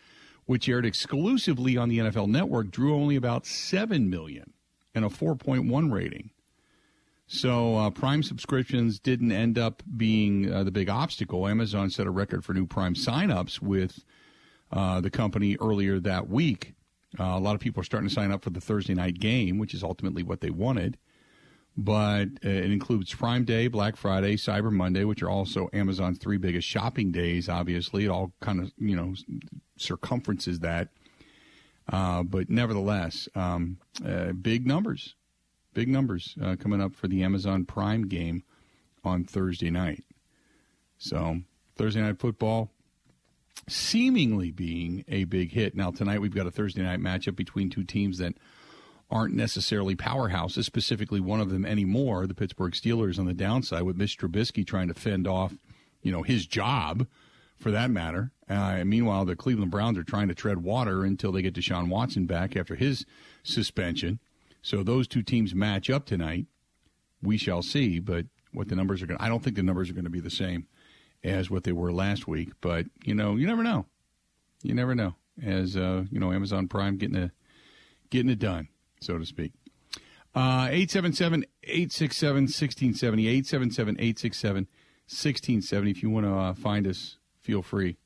[0.46, 4.54] which aired exclusively on the NFL Network, drew only about 7 million
[4.94, 6.32] and a 4.1 rating.
[7.28, 11.48] So uh, Prime subscriptions didn't end up being uh, the big obstacle.
[11.48, 14.04] Amazon set a record for new Prime signups with
[14.70, 16.74] uh, the company earlier that week.
[17.18, 19.58] Uh, a lot of people are starting to sign up for the Thursday night game,
[19.58, 20.98] which is ultimately what they wanted.
[21.78, 26.38] But uh, it includes Prime Day, Black Friday, Cyber Monday, which are also Amazon's three
[26.38, 27.48] biggest shopping days.
[27.48, 29.14] Obviously, it all kind of you know
[29.78, 30.90] circumferences that.
[31.92, 33.78] Uh, but nevertheless, um,
[34.42, 35.16] big numbers
[35.74, 38.44] big numbers uh, coming up for the Amazon Prime game
[39.04, 40.04] on Thursday night.
[40.98, 41.42] So,
[41.76, 42.70] Thursday night football
[43.68, 45.76] seemingly being a big hit.
[45.76, 48.36] Now, tonight we've got a Thursday night matchup between two teams that
[49.12, 53.97] aren't necessarily powerhouses, specifically one of them anymore, the Pittsburgh Steelers on the downside, with
[53.97, 55.54] Mitch Trubisky trying to fend off,
[56.02, 57.06] you know, his job
[57.58, 58.32] for that matter.
[58.50, 62.26] Uh, meanwhile, the Cleveland Browns are trying to tread water until they get Deshaun Watson
[62.26, 63.06] back after his
[63.43, 64.19] suspension.
[64.62, 66.45] So those two teams match up tonight.
[67.21, 69.89] We shall see, but what the numbers are going to, I don't think the numbers
[69.89, 70.67] are going to be the same
[71.24, 73.86] as what they were last week, but you know, you never know.
[74.63, 75.15] You never know.
[75.43, 77.32] As uh, you know, Amazon Prime getting a
[78.10, 78.67] getting it done,
[79.02, 79.52] so to speak.
[80.34, 84.68] Uh 877 867 1670 877 867
[85.08, 87.98] 1670 if you want to uh, find us, feel free.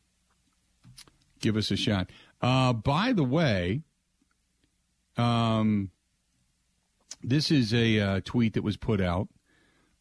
[1.40, 2.10] Give us a shot.
[2.42, 3.82] Uh by the way,
[5.18, 5.92] um
[7.28, 9.30] this is a uh, tweet that was put out.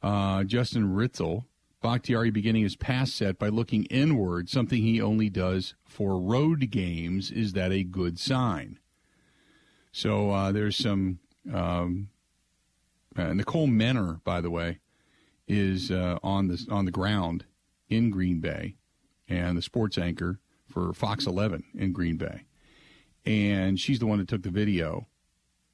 [0.02, 1.44] Uh, Justin Ritzel,
[1.80, 7.30] Bakhtiari beginning his pass set by looking inward, something he only does for road games.
[7.30, 8.78] Is that a good sign?
[9.94, 11.20] So uh, there's some.
[11.52, 12.08] Um,
[13.16, 14.80] uh, Nicole Menner, by the way,
[15.46, 17.44] is uh, on the on the ground
[17.88, 18.74] in Green Bay,
[19.28, 22.42] and the sports anchor for Fox 11 in Green Bay,
[23.24, 25.06] and she's the one that took the video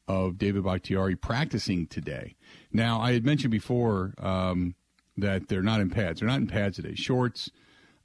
[0.06, 2.36] of David Bakhtiari practicing today.
[2.70, 4.74] Now, I had mentioned before um,
[5.16, 6.20] that they're not in pads.
[6.20, 6.94] They're not in pads today.
[6.94, 7.50] Shorts,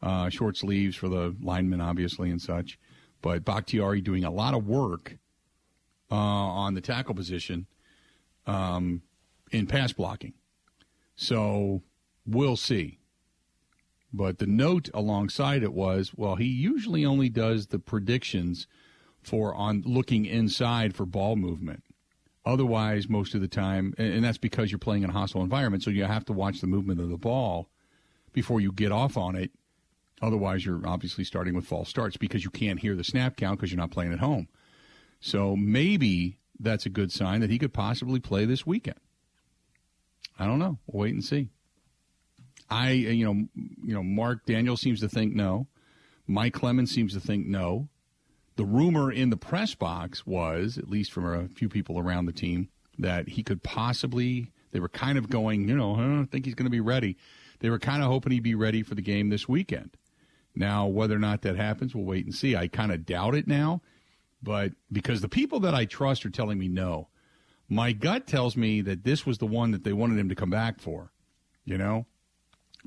[0.01, 2.79] uh, short sleeves for the linemen, obviously, and such.
[3.21, 5.17] But Bakhtiari doing a lot of work
[6.11, 7.67] uh, on the tackle position
[8.47, 9.01] um,
[9.51, 10.33] in pass blocking.
[11.15, 11.81] So
[12.25, 12.99] we'll see.
[14.13, 18.67] But the note alongside it was, well, he usually only does the predictions
[19.21, 21.83] for on looking inside for ball movement.
[22.45, 25.89] Otherwise, most of the time, and that's because you're playing in a hostile environment, so
[25.89, 27.69] you have to watch the movement of the ball
[28.33, 29.51] before you get off on it.
[30.21, 33.71] Otherwise, you're obviously starting with false starts because you can't hear the snap count because
[33.71, 34.47] you're not playing at home.
[35.19, 38.99] So maybe that's a good sign that he could possibly play this weekend.
[40.37, 40.77] I don't know.
[40.87, 41.49] We'll wait and see.
[42.69, 45.67] I, uh, you know, you know, Mark Daniel seems to think no.
[46.27, 47.89] Mike Clemens seems to think no
[48.55, 52.31] the rumor in the press box was, at least from a few people around the
[52.31, 54.51] team, that he could possibly.
[54.71, 57.17] They were kind of going, you know, I don't think he's going to be ready.
[57.59, 59.95] They were kind of hoping he'd be ready for the game this weekend.
[60.55, 62.55] Now, whether or not that happens, we'll wait and see.
[62.55, 63.81] I kind of doubt it now,
[64.45, 67.09] but because the people that I trust are telling me no,
[67.67, 70.51] my gut tells me that this was the one that they wanted him to come
[70.51, 71.11] back for,
[71.65, 72.05] you know?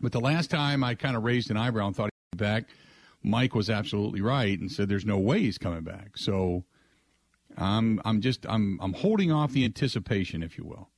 [0.01, 2.65] But the last time I kind of raised an eyebrow and thought he'd be back,
[3.25, 6.17] Mike was absolutely right and said there's no way he's coming back.
[6.17, 6.65] So
[7.57, 10.91] I'm I'm just I'm I'm holding off the anticipation, if you will,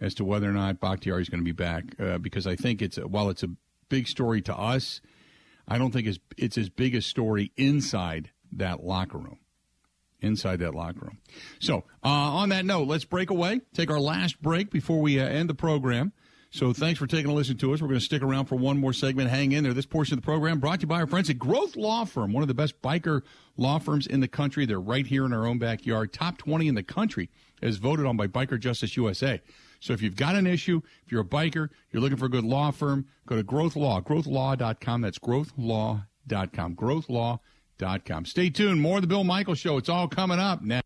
[0.00, 2.80] as to whether or not Bakhtiari is going to be back uh, because I think
[2.80, 3.50] it's while it's a
[3.90, 5.02] big story to us,
[5.68, 9.38] I don't think it's it's as big a story inside that locker room.
[10.20, 11.18] Inside that locker room.
[11.58, 15.26] So, uh, on that note, let's break away, take our last break before we uh,
[15.26, 16.12] end the program.
[16.50, 17.82] So thanks for taking a listen to us.
[17.82, 19.28] We're going to stick around for one more segment.
[19.28, 19.74] Hang in there.
[19.74, 22.32] This portion of the program brought to you by our friends at Groth Law Firm,
[22.32, 23.22] one of the best biker
[23.58, 24.64] law firms in the country.
[24.64, 26.14] They're right here in our own backyard.
[26.14, 27.28] Top 20 in the country
[27.60, 29.42] as voted on by Biker Justice USA.
[29.80, 32.44] So if you've got an issue, if you're a biker, you're looking for a good
[32.44, 35.00] law firm, go to Groth Law, grothlaw.com.
[35.02, 36.06] That's grothlaw.com,
[36.76, 37.40] grothlaw.com.
[38.24, 38.80] Stay tuned.
[38.80, 39.76] More of the Bill Michaels Show.
[39.76, 40.80] It's all coming up now.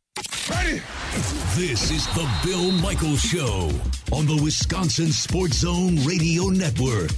[0.48, 0.82] Ready?
[1.54, 3.70] This is the Bill Michaels Show
[4.12, 7.12] on the Wisconsin Sports Zone Radio Network.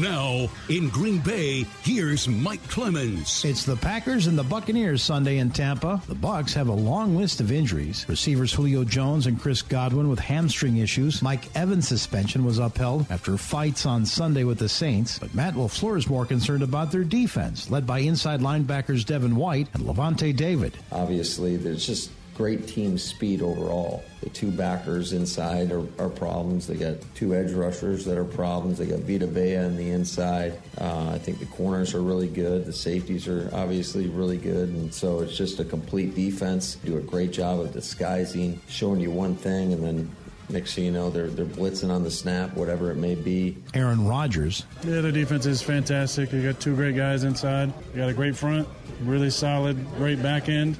[0.00, 3.42] Now, in Green Bay, here's Mike Clemens.
[3.46, 6.02] It's the Packers and the Buccaneers Sunday in Tampa.
[6.06, 8.04] The Bucs have a long list of injuries.
[8.06, 11.22] Receivers Julio Jones and Chris Godwin with hamstring issues.
[11.22, 15.18] Mike Evans' suspension was upheld after fights on Sunday with the Saints.
[15.18, 19.68] But Matt LaFleur is more concerned about their defense, led by inside linebackers Devin White
[19.72, 20.76] and Lavonte David.
[20.92, 24.04] Obviously, there's just great team speed overall.
[24.20, 26.66] The two backers inside are, are, problems.
[26.66, 28.78] They got two edge rushers that are problems.
[28.78, 30.60] They got Vita Vea on the inside.
[30.78, 32.66] Uh, I think the corners are really good.
[32.66, 34.68] The safeties are obviously really good.
[34.68, 36.76] And so it's just a complete defense.
[36.84, 40.16] Do a great job of disguising, showing you one thing, and then
[40.48, 43.56] next thing you know, they're, they're blitzing on the snap, whatever it may be.
[43.74, 44.64] Aaron Rodgers.
[44.84, 46.32] Yeah, the defense is fantastic.
[46.32, 47.72] You got two great guys inside.
[47.92, 48.68] You got a great front,
[49.00, 50.76] really solid, great back end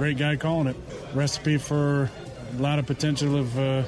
[0.00, 0.76] great guy calling it.
[1.12, 2.10] Recipe for
[2.56, 3.82] a lot of potential of uh,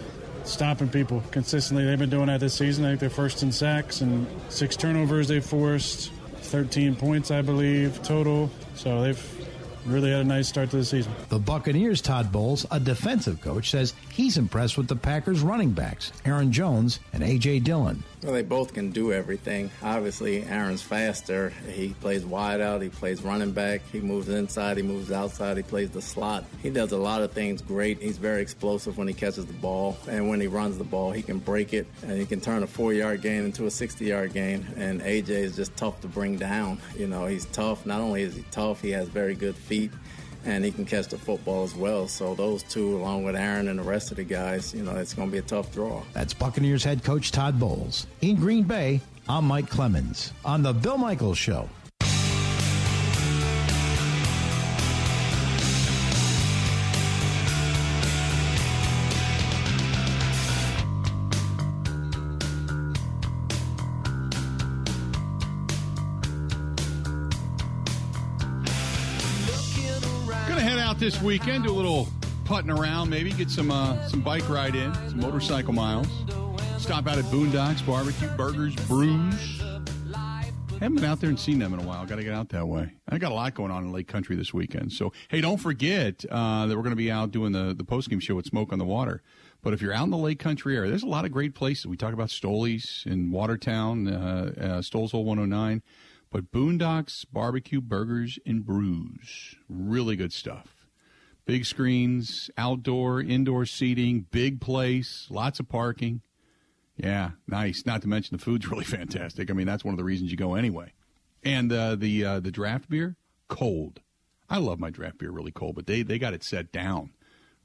[0.44, 1.86] stopping people consistently.
[1.86, 2.84] They've been doing that this season.
[2.84, 8.02] I think they're first in sacks and six turnovers they forced, 13 points, I believe,
[8.02, 8.50] total.
[8.74, 9.41] So they've
[9.86, 11.12] really had a nice start to the season.
[11.28, 16.12] The Buccaneers' Todd Bowles, a defensive coach, says he's impressed with the Packers' running backs,
[16.24, 17.60] Aaron Jones and A.J.
[17.60, 18.02] Dillon.
[18.22, 19.70] Well, they both can do everything.
[19.82, 21.50] Obviously, Aaron's faster.
[21.68, 22.80] He plays wide out.
[22.80, 23.82] He plays running back.
[23.90, 24.76] He moves inside.
[24.76, 25.56] He moves outside.
[25.56, 26.44] He plays the slot.
[26.62, 28.00] He does a lot of things great.
[28.00, 29.98] He's very explosive when he catches the ball.
[30.08, 31.88] And when he runs the ball, he can break it.
[32.02, 34.66] And he can turn a four yard gain into a 60 yard gain.
[34.76, 36.78] And AJ is just tough to bring down.
[36.96, 37.84] You know, he's tough.
[37.86, 39.71] Not only is he tough, he has very good feet
[40.44, 42.08] and he can catch the football as well.
[42.08, 45.14] So those two, along with Aaron and the rest of the guys, you know, it's
[45.14, 46.02] going to be a tough draw.
[46.12, 48.06] That's Buccaneers head coach Todd Bowles.
[48.20, 51.68] In Green Bay, I'm Mike Clemens on the Bill Michaels Show.
[70.98, 71.64] This weekend.
[71.64, 72.08] Do a little
[72.44, 76.08] putting around, maybe get some uh, some bike ride in, some motorcycle miles.
[76.78, 79.62] Stop out at Boondocks Barbecue Burgers Brews.
[80.80, 82.04] Haven't been out there and seen them in a while.
[82.06, 82.92] Got to get out that way.
[83.08, 84.92] I got a lot going on in Lake Country this weekend.
[84.92, 88.10] So hey, don't forget uh, that we're going to be out doing the the post
[88.10, 89.22] game show with Smoke on the Water.
[89.62, 91.86] But if you're out in the Lake Country area, there's a lot of great places.
[91.86, 95.82] We talk about Stoley's in Watertown, uh, uh, Stoles Hole 109.
[96.32, 100.81] But Boondocks Barbecue Burgers and Brews, really good stuff.
[101.44, 106.22] Big screens, outdoor, indoor seating, big place, lots of parking.
[106.96, 107.84] Yeah, nice.
[107.84, 109.50] Not to mention the food's really fantastic.
[109.50, 110.92] I mean, that's one of the reasons you go anyway.
[111.42, 113.16] And uh, the uh, the draft beer,
[113.48, 114.00] cold.
[114.48, 117.10] I love my draft beer really cold, but they they got it set down,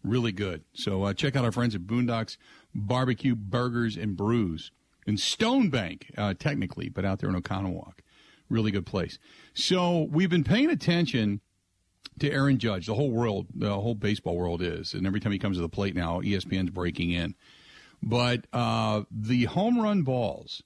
[0.04, 0.64] really good.
[0.74, 2.38] So uh, check out our friends at Boondocks
[2.74, 4.72] Barbecue Burgers and Brews
[5.06, 8.00] in Stonebank, uh, technically, but out there in Oconomowoc.
[8.50, 9.20] Really good place.
[9.54, 11.42] So we've been paying attention
[12.20, 12.88] to Aaron Judge.
[12.88, 15.70] The whole world, the whole baseball world is, and every time he comes to the
[15.70, 17.36] plate now, ESPN's breaking in.
[18.02, 20.64] But uh, the home run balls,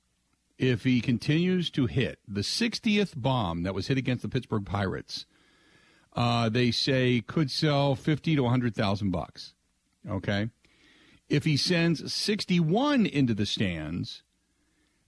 [0.58, 5.26] if he continues to hit the 60th bomb that was hit against the Pittsburgh Pirates,
[6.14, 9.54] uh, they say could sell 50 to 100,000 bucks.
[10.10, 10.49] Okay.
[11.30, 14.24] If he sends 61 into the stands,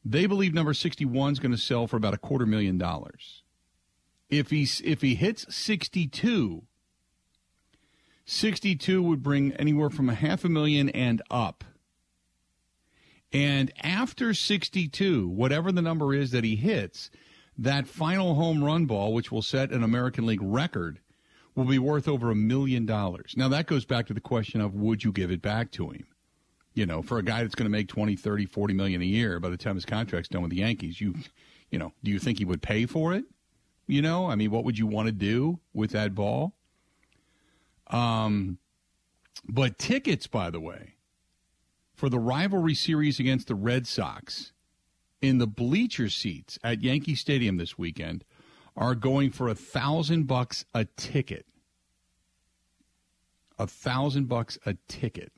[0.05, 3.43] they believe number 61 is going to sell for about a quarter million dollars
[4.37, 6.63] if he's if he hits 62
[8.25, 11.63] 62 would bring anywhere from a half a million and up.
[13.31, 17.09] And after 62 whatever the number is that he hits
[17.57, 20.99] that final home run ball which will set an american league record
[21.55, 23.35] will be worth over a million dollars.
[23.37, 26.07] Now that goes back to the question of would you give it back to him?
[26.73, 29.39] You know for a guy that's going to make 20 30 40 million a year
[29.39, 31.15] by the time his contract's done with the yankees you
[31.69, 33.25] you know do you think he would pay for it
[33.87, 36.53] you know, I mean, what would you want to do with that ball?
[37.87, 38.57] Um,
[39.47, 40.95] but tickets, by the way,
[41.93, 44.51] for the rivalry series against the Red Sox
[45.21, 48.23] in the bleacher seats at Yankee Stadium this weekend
[48.75, 51.45] are going for a thousand bucks a ticket.
[53.59, 55.31] A thousand bucks a ticket.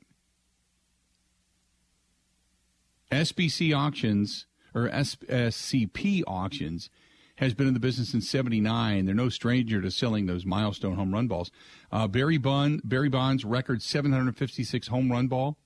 [3.12, 6.90] SBC auctions or SCP auctions
[7.36, 9.06] has been in the business since 79.
[9.06, 11.52] They're no stranger to selling those milestone home run balls.
[11.92, 15.56] Uh, Barry, Bond, Barry Bonds record 756 home run ball,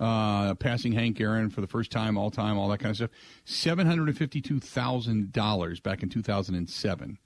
[0.00, 3.10] uh, passing Hank Aaron for the first time, all time, all that kind of stuff.
[3.46, 7.18] $752,000 back in 2007.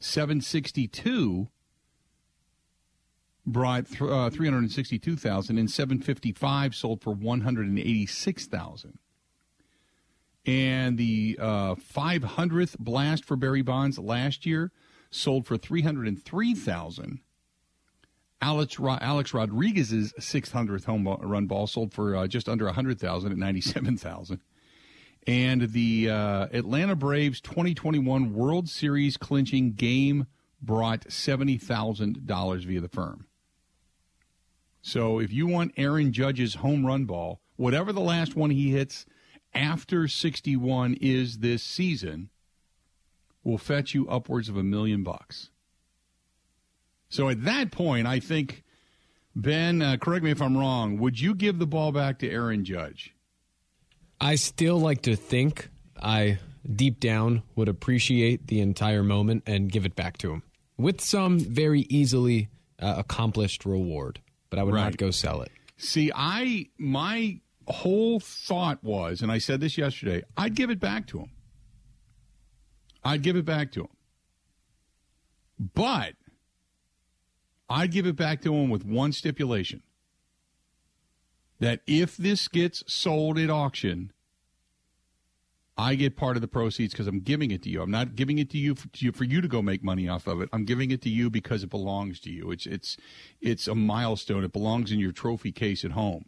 [0.00, 1.48] 762
[3.46, 8.98] brought th- uh, 362,000 and 755 sold for 186,000.
[10.48, 14.72] And the uh, 500th blast for Barry Bonds last year
[15.10, 17.20] sold for 303000
[18.40, 24.40] Alex, Alex Rodriguez's 600th home run ball sold for uh, just under 100000 at 97000
[25.26, 30.28] And the uh, Atlanta Braves 2021 World Series clinching game
[30.62, 33.26] brought $70,000 via the firm.
[34.80, 39.04] So if you want Aaron Judge's home run ball, whatever the last one he hits
[39.54, 42.30] after 61 is this season,
[43.44, 45.50] will fetch you upwards of a million bucks.
[47.08, 48.62] So at that point, I think,
[49.34, 52.64] Ben, uh, correct me if I'm wrong, would you give the ball back to Aaron
[52.64, 53.14] Judge?
[54.20, 55.70] I still like to think
[56.00, 56.38] I
[56.70, 60.42] deep down would appreciate the entire moment and give it back to him
[60.76, 62.48] with some very easily
[62.80, 64.20] uh, accomplished reward,
[64.50, 64.84] but I would right.
[64.84, 65.50] not go sell it.
[65.76, 67.40] See, I my
[67.72, 71.30] whole thought was, and I said this yesterday, I'd give it back to him.
[73.04, 73.88] I'd give it back to him.
[75.74, 76.14] But
[77.68, 79.82] I'd give it back to him with one stipulation
[81.60, 84.12] that if this gets sold at auction,
[85.76, 87.82] I get part of the proceeds because I'm giving it to you.
[87.82, 90.08] I'm not giving it to you for, to you for, you to go make money
[90.08, 90.48] off of it.
[90.52, 92.50] I'm giving it to you because it belongs to you.
[92.50, 92.96] It's it's
[93.40, 94.42] it's a milestone.
[94.42, 96.24] It belongs in your trophy case at home,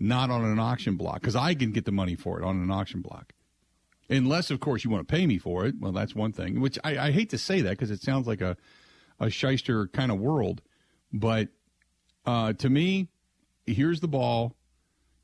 [0.00, 2.70] not on an auction block because I can get the money for it on an
[2.70, 3.34] auction block.
[4.08, 5.76] Unless, of course, you want to pay me for it.
[5.78, 6.60] Well, that's one thing.
[6.60, 8.56] Which I, I hate to say that because it sounds like a
[9.20, 10.62] a shyster kind of world.
[11.12, 11.48] But
[12.24, 13.08] uh, to me,
[13.66, 14.56] here's the ball.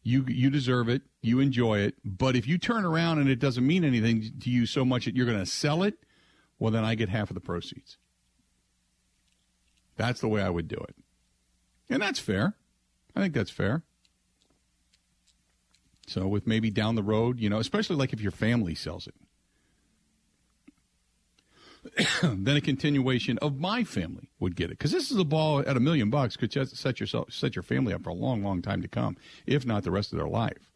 [0.02, 1.02] You you deserve it.
[1.22, 1.96] You enjoy it.
[2.04, 5.16] But if you turn around and it doesn't mean anything to you so much that
[5.16, 5.94] you're going to sell it,
[6.58, 7.96] well, then I get half of the proceeds.
[9.96, 10.94] That's the way I would do it.
[11.88, 12.54] And that's fair.
[13.16, 13.82] I think that's fair.
[16.06, 19.14] So, with maybe down the road, you know, especially like if your family sells it,
[22.22, 25.76] then a continuation of my family would get it because this is a ball at
[25.76, 28.82] a million bucks could set yourself set your family up for a long, long time
[28.82, 30.70] to come, if not the rest of their life.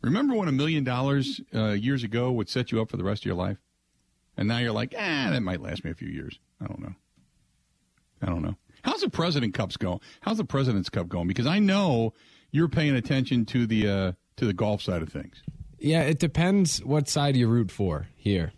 [0.00, 3.22] Remember when a million dollars uh, years ago would set you up for the rest
[3.22, 3.58] of your life,
[4.36, 6.38] and now you're like, ah, that might last me a few years.
[6.60, 6.94] I don't know.
[8.20, 8.56] I don't know.
[8.82, 10.00] How's the President Cups going?
[10.20, 11.26] How's the President's Cup going?
[11.26, 12.12] Because I know
[12.54, 15.42] you're paying attention to the uh, to the golf side of things.
[15.80, 18.52] Yeah, it depends what side you root for here.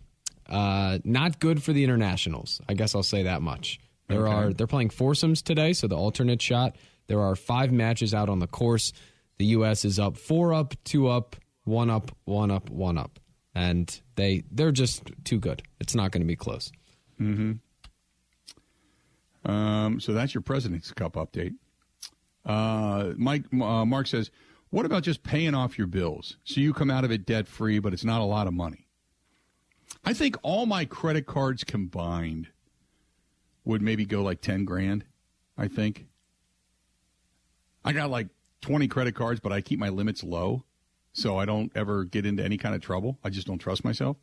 [0.47, 2.61] Uh, not good for the internationals.
[2.69, 3.79] I guess I'll say that much.
[4.07, 4.33] There okay.
[4.33, 6.75] are they're playing foursomes today, so the alternate shot.
[7.07, 8.93] There are five matches out on the course.
[9.39, 9.83] The U.S.
[9.83, 13.19] is up four up, two up, one up, one up, one up,
[13.55, 15.63] and they they're just too good.
[15.79, 16.71] It's not going to be close.
[17.17, 17.53] Hmm.
[19.43, 19.99] Um.
[19.99, 21.55] So that's your President's Cup update.
[22.47, 24.31] Uh, Mike uh, Mark says,
[24.69, 27.79] "What about just paying off your bills so you come out of it debt free,
[27.79, 28.87] but it's not a lot of money?"
[30.05, 32.47] I think all my credit cards combined
[33.65, 35.03] would maybe go like ten grand.
[35.57, 36.07] I think
[37.83, 38.29] I got like
[38.61, 40.63] twenty credit cards, but I keep my limits low,
[41.11, 43.19] so I don't ever get into any kind of trouble.
[43.25, 44.15] I just don't trust myself.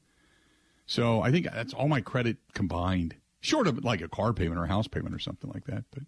[0.87, 4.64] So I think that's all my credit combined, short of like a car payment or
[4.64, 6.05] a house payment or something like that, but.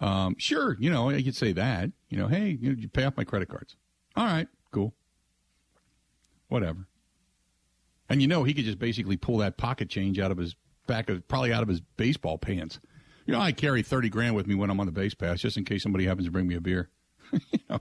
[0.00, 1.90] Um, sure, you know, I could say that.
[2.08, 3.76] You know, hey, you, know, you pay off my credit cards.
[4.16, 4.94] All right, cool.
[6.48, 6.86] Whatever.
[8.08, 11.10] And you know, he could just basically pull that pocket change out of his back
[11.10, 12.80] of probably out of his baseball pants.
[13.26, 15.56] You know, I carry thirty grand with me when I'm on the base pass, just
[15.56, 16.88] in case somebody happens to bring me a beer.
[17.32, 17.80] you know.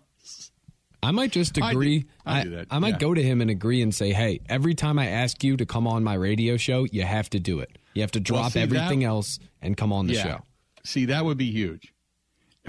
[1.04, 2.06] I might just agree.
[2.26, 2.98] I, do, I, I, I might yeah.
[2.98, 5.88] go to him and agree and say, "Hey, every time I ask you to come
[5.88, 7.78] on my radio show, you have to do it.
[7.94, 10.24] You have to drop well, see, everything that, else and come on the yeah.
[10.24, 10.40] show."
[10.84, 11.94] See, that would be huge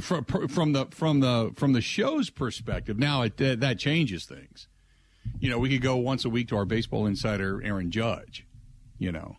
[0.01, 4.69] from from the from the from the show's perspective, now it, that changes things.
[5.41, 8.47] You know, we could go once a week to our baseball insider Aaron Judge,
[8.99, 9.37] you know,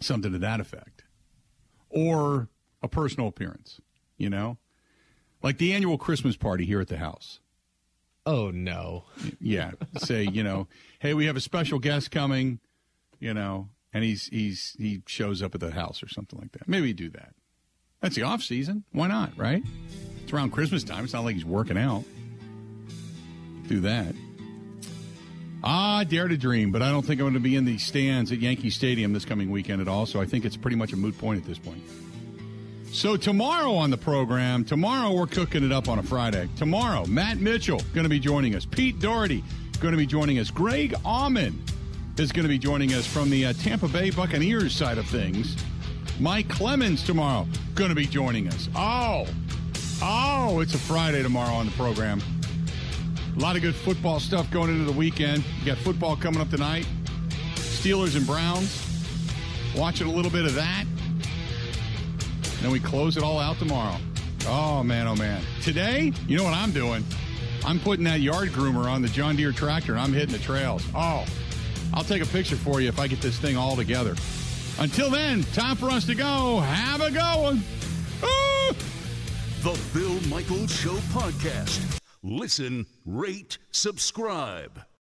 [0.00, 1.04] something to that effect,
[1.88, 2.48] or
[2.82, 3.80] a personal appearance.
[4.18, 4.58] You know,
[5.42, 7.40] like the annual Christmas party here at the house.
[8.24, 9.04] Oh no!
[9.40, 12.58] Yeah, say you know, hey, we have a special guest coming,
[13.20, 16.68] you know, and he's he's he shows up at the house or something like that.
[16.68, 17.34] Maybe do that.
[18.00, 18.84] That's the off season.
[18.92, 19.62] Why not, right?
[20.22, 21.04] It's around Christmas time.
[21.04, 22.04] It's not like he's working out.
[23.68, 24.14] Do that.
[25.64, 28.30] Ah, dare to dream, but I don't think I'm going to be in the stands
[28.30, 30.96] at Yankee Stadium this coming weekend at all, so I think it's pretty much a
[30.96, 31.82] moot point at this point.
[32.92, 36.48] So tomorrow on the program, tomorrow we're cooking it up on a Friday.
[36.56, 38.64] Tomorrow, Matt Mitchell going to be joining us.
[38.64, 39.42] Pete Dougherty
[39.80, 40.50] going to be joining us.
[40.50, 41.54] Greg Auman
[42.18, 45.56] is going to be joining us from the uh, Tampa Bay Buccaneers side of things.
[46.18, 48.70] Mike Clemens tomorrow going to be joining us.
[48.74, 49.26] Oh,
[50.02, 52.22] oh, it's a Friday tomorrow on the program.
[53.36, 55.44] A lot of good football stuff going into the weekend.
[55.60, 56.86] You got football coming up tonight.
[57.56, 58.82] Steelers and Browns.
[59.76, 60.84] Watching a little bit of that.
[62.62, 63.98] Then we close it all out tomorrow.
[64.46, 65.42] Oh, man, oh, man.
[65.60, 67.04] Today, you know what I'm doing?
[67.66, 70.82] I'm putting that yard groomer on the John Deere tractor and I'm hitting the trails.
[70.94, 71.26] Oh,
[71.92, 74.14] I'll take a picture for you if I get this thing all together.
[74.78, 76.60] Until then, time for us to go.
[76.60, 77.62] Have a go one.
[79.62, 82.00] The Bill Michaels Show podcast.
[82.22, 84.85] Listen, rate, subscribe.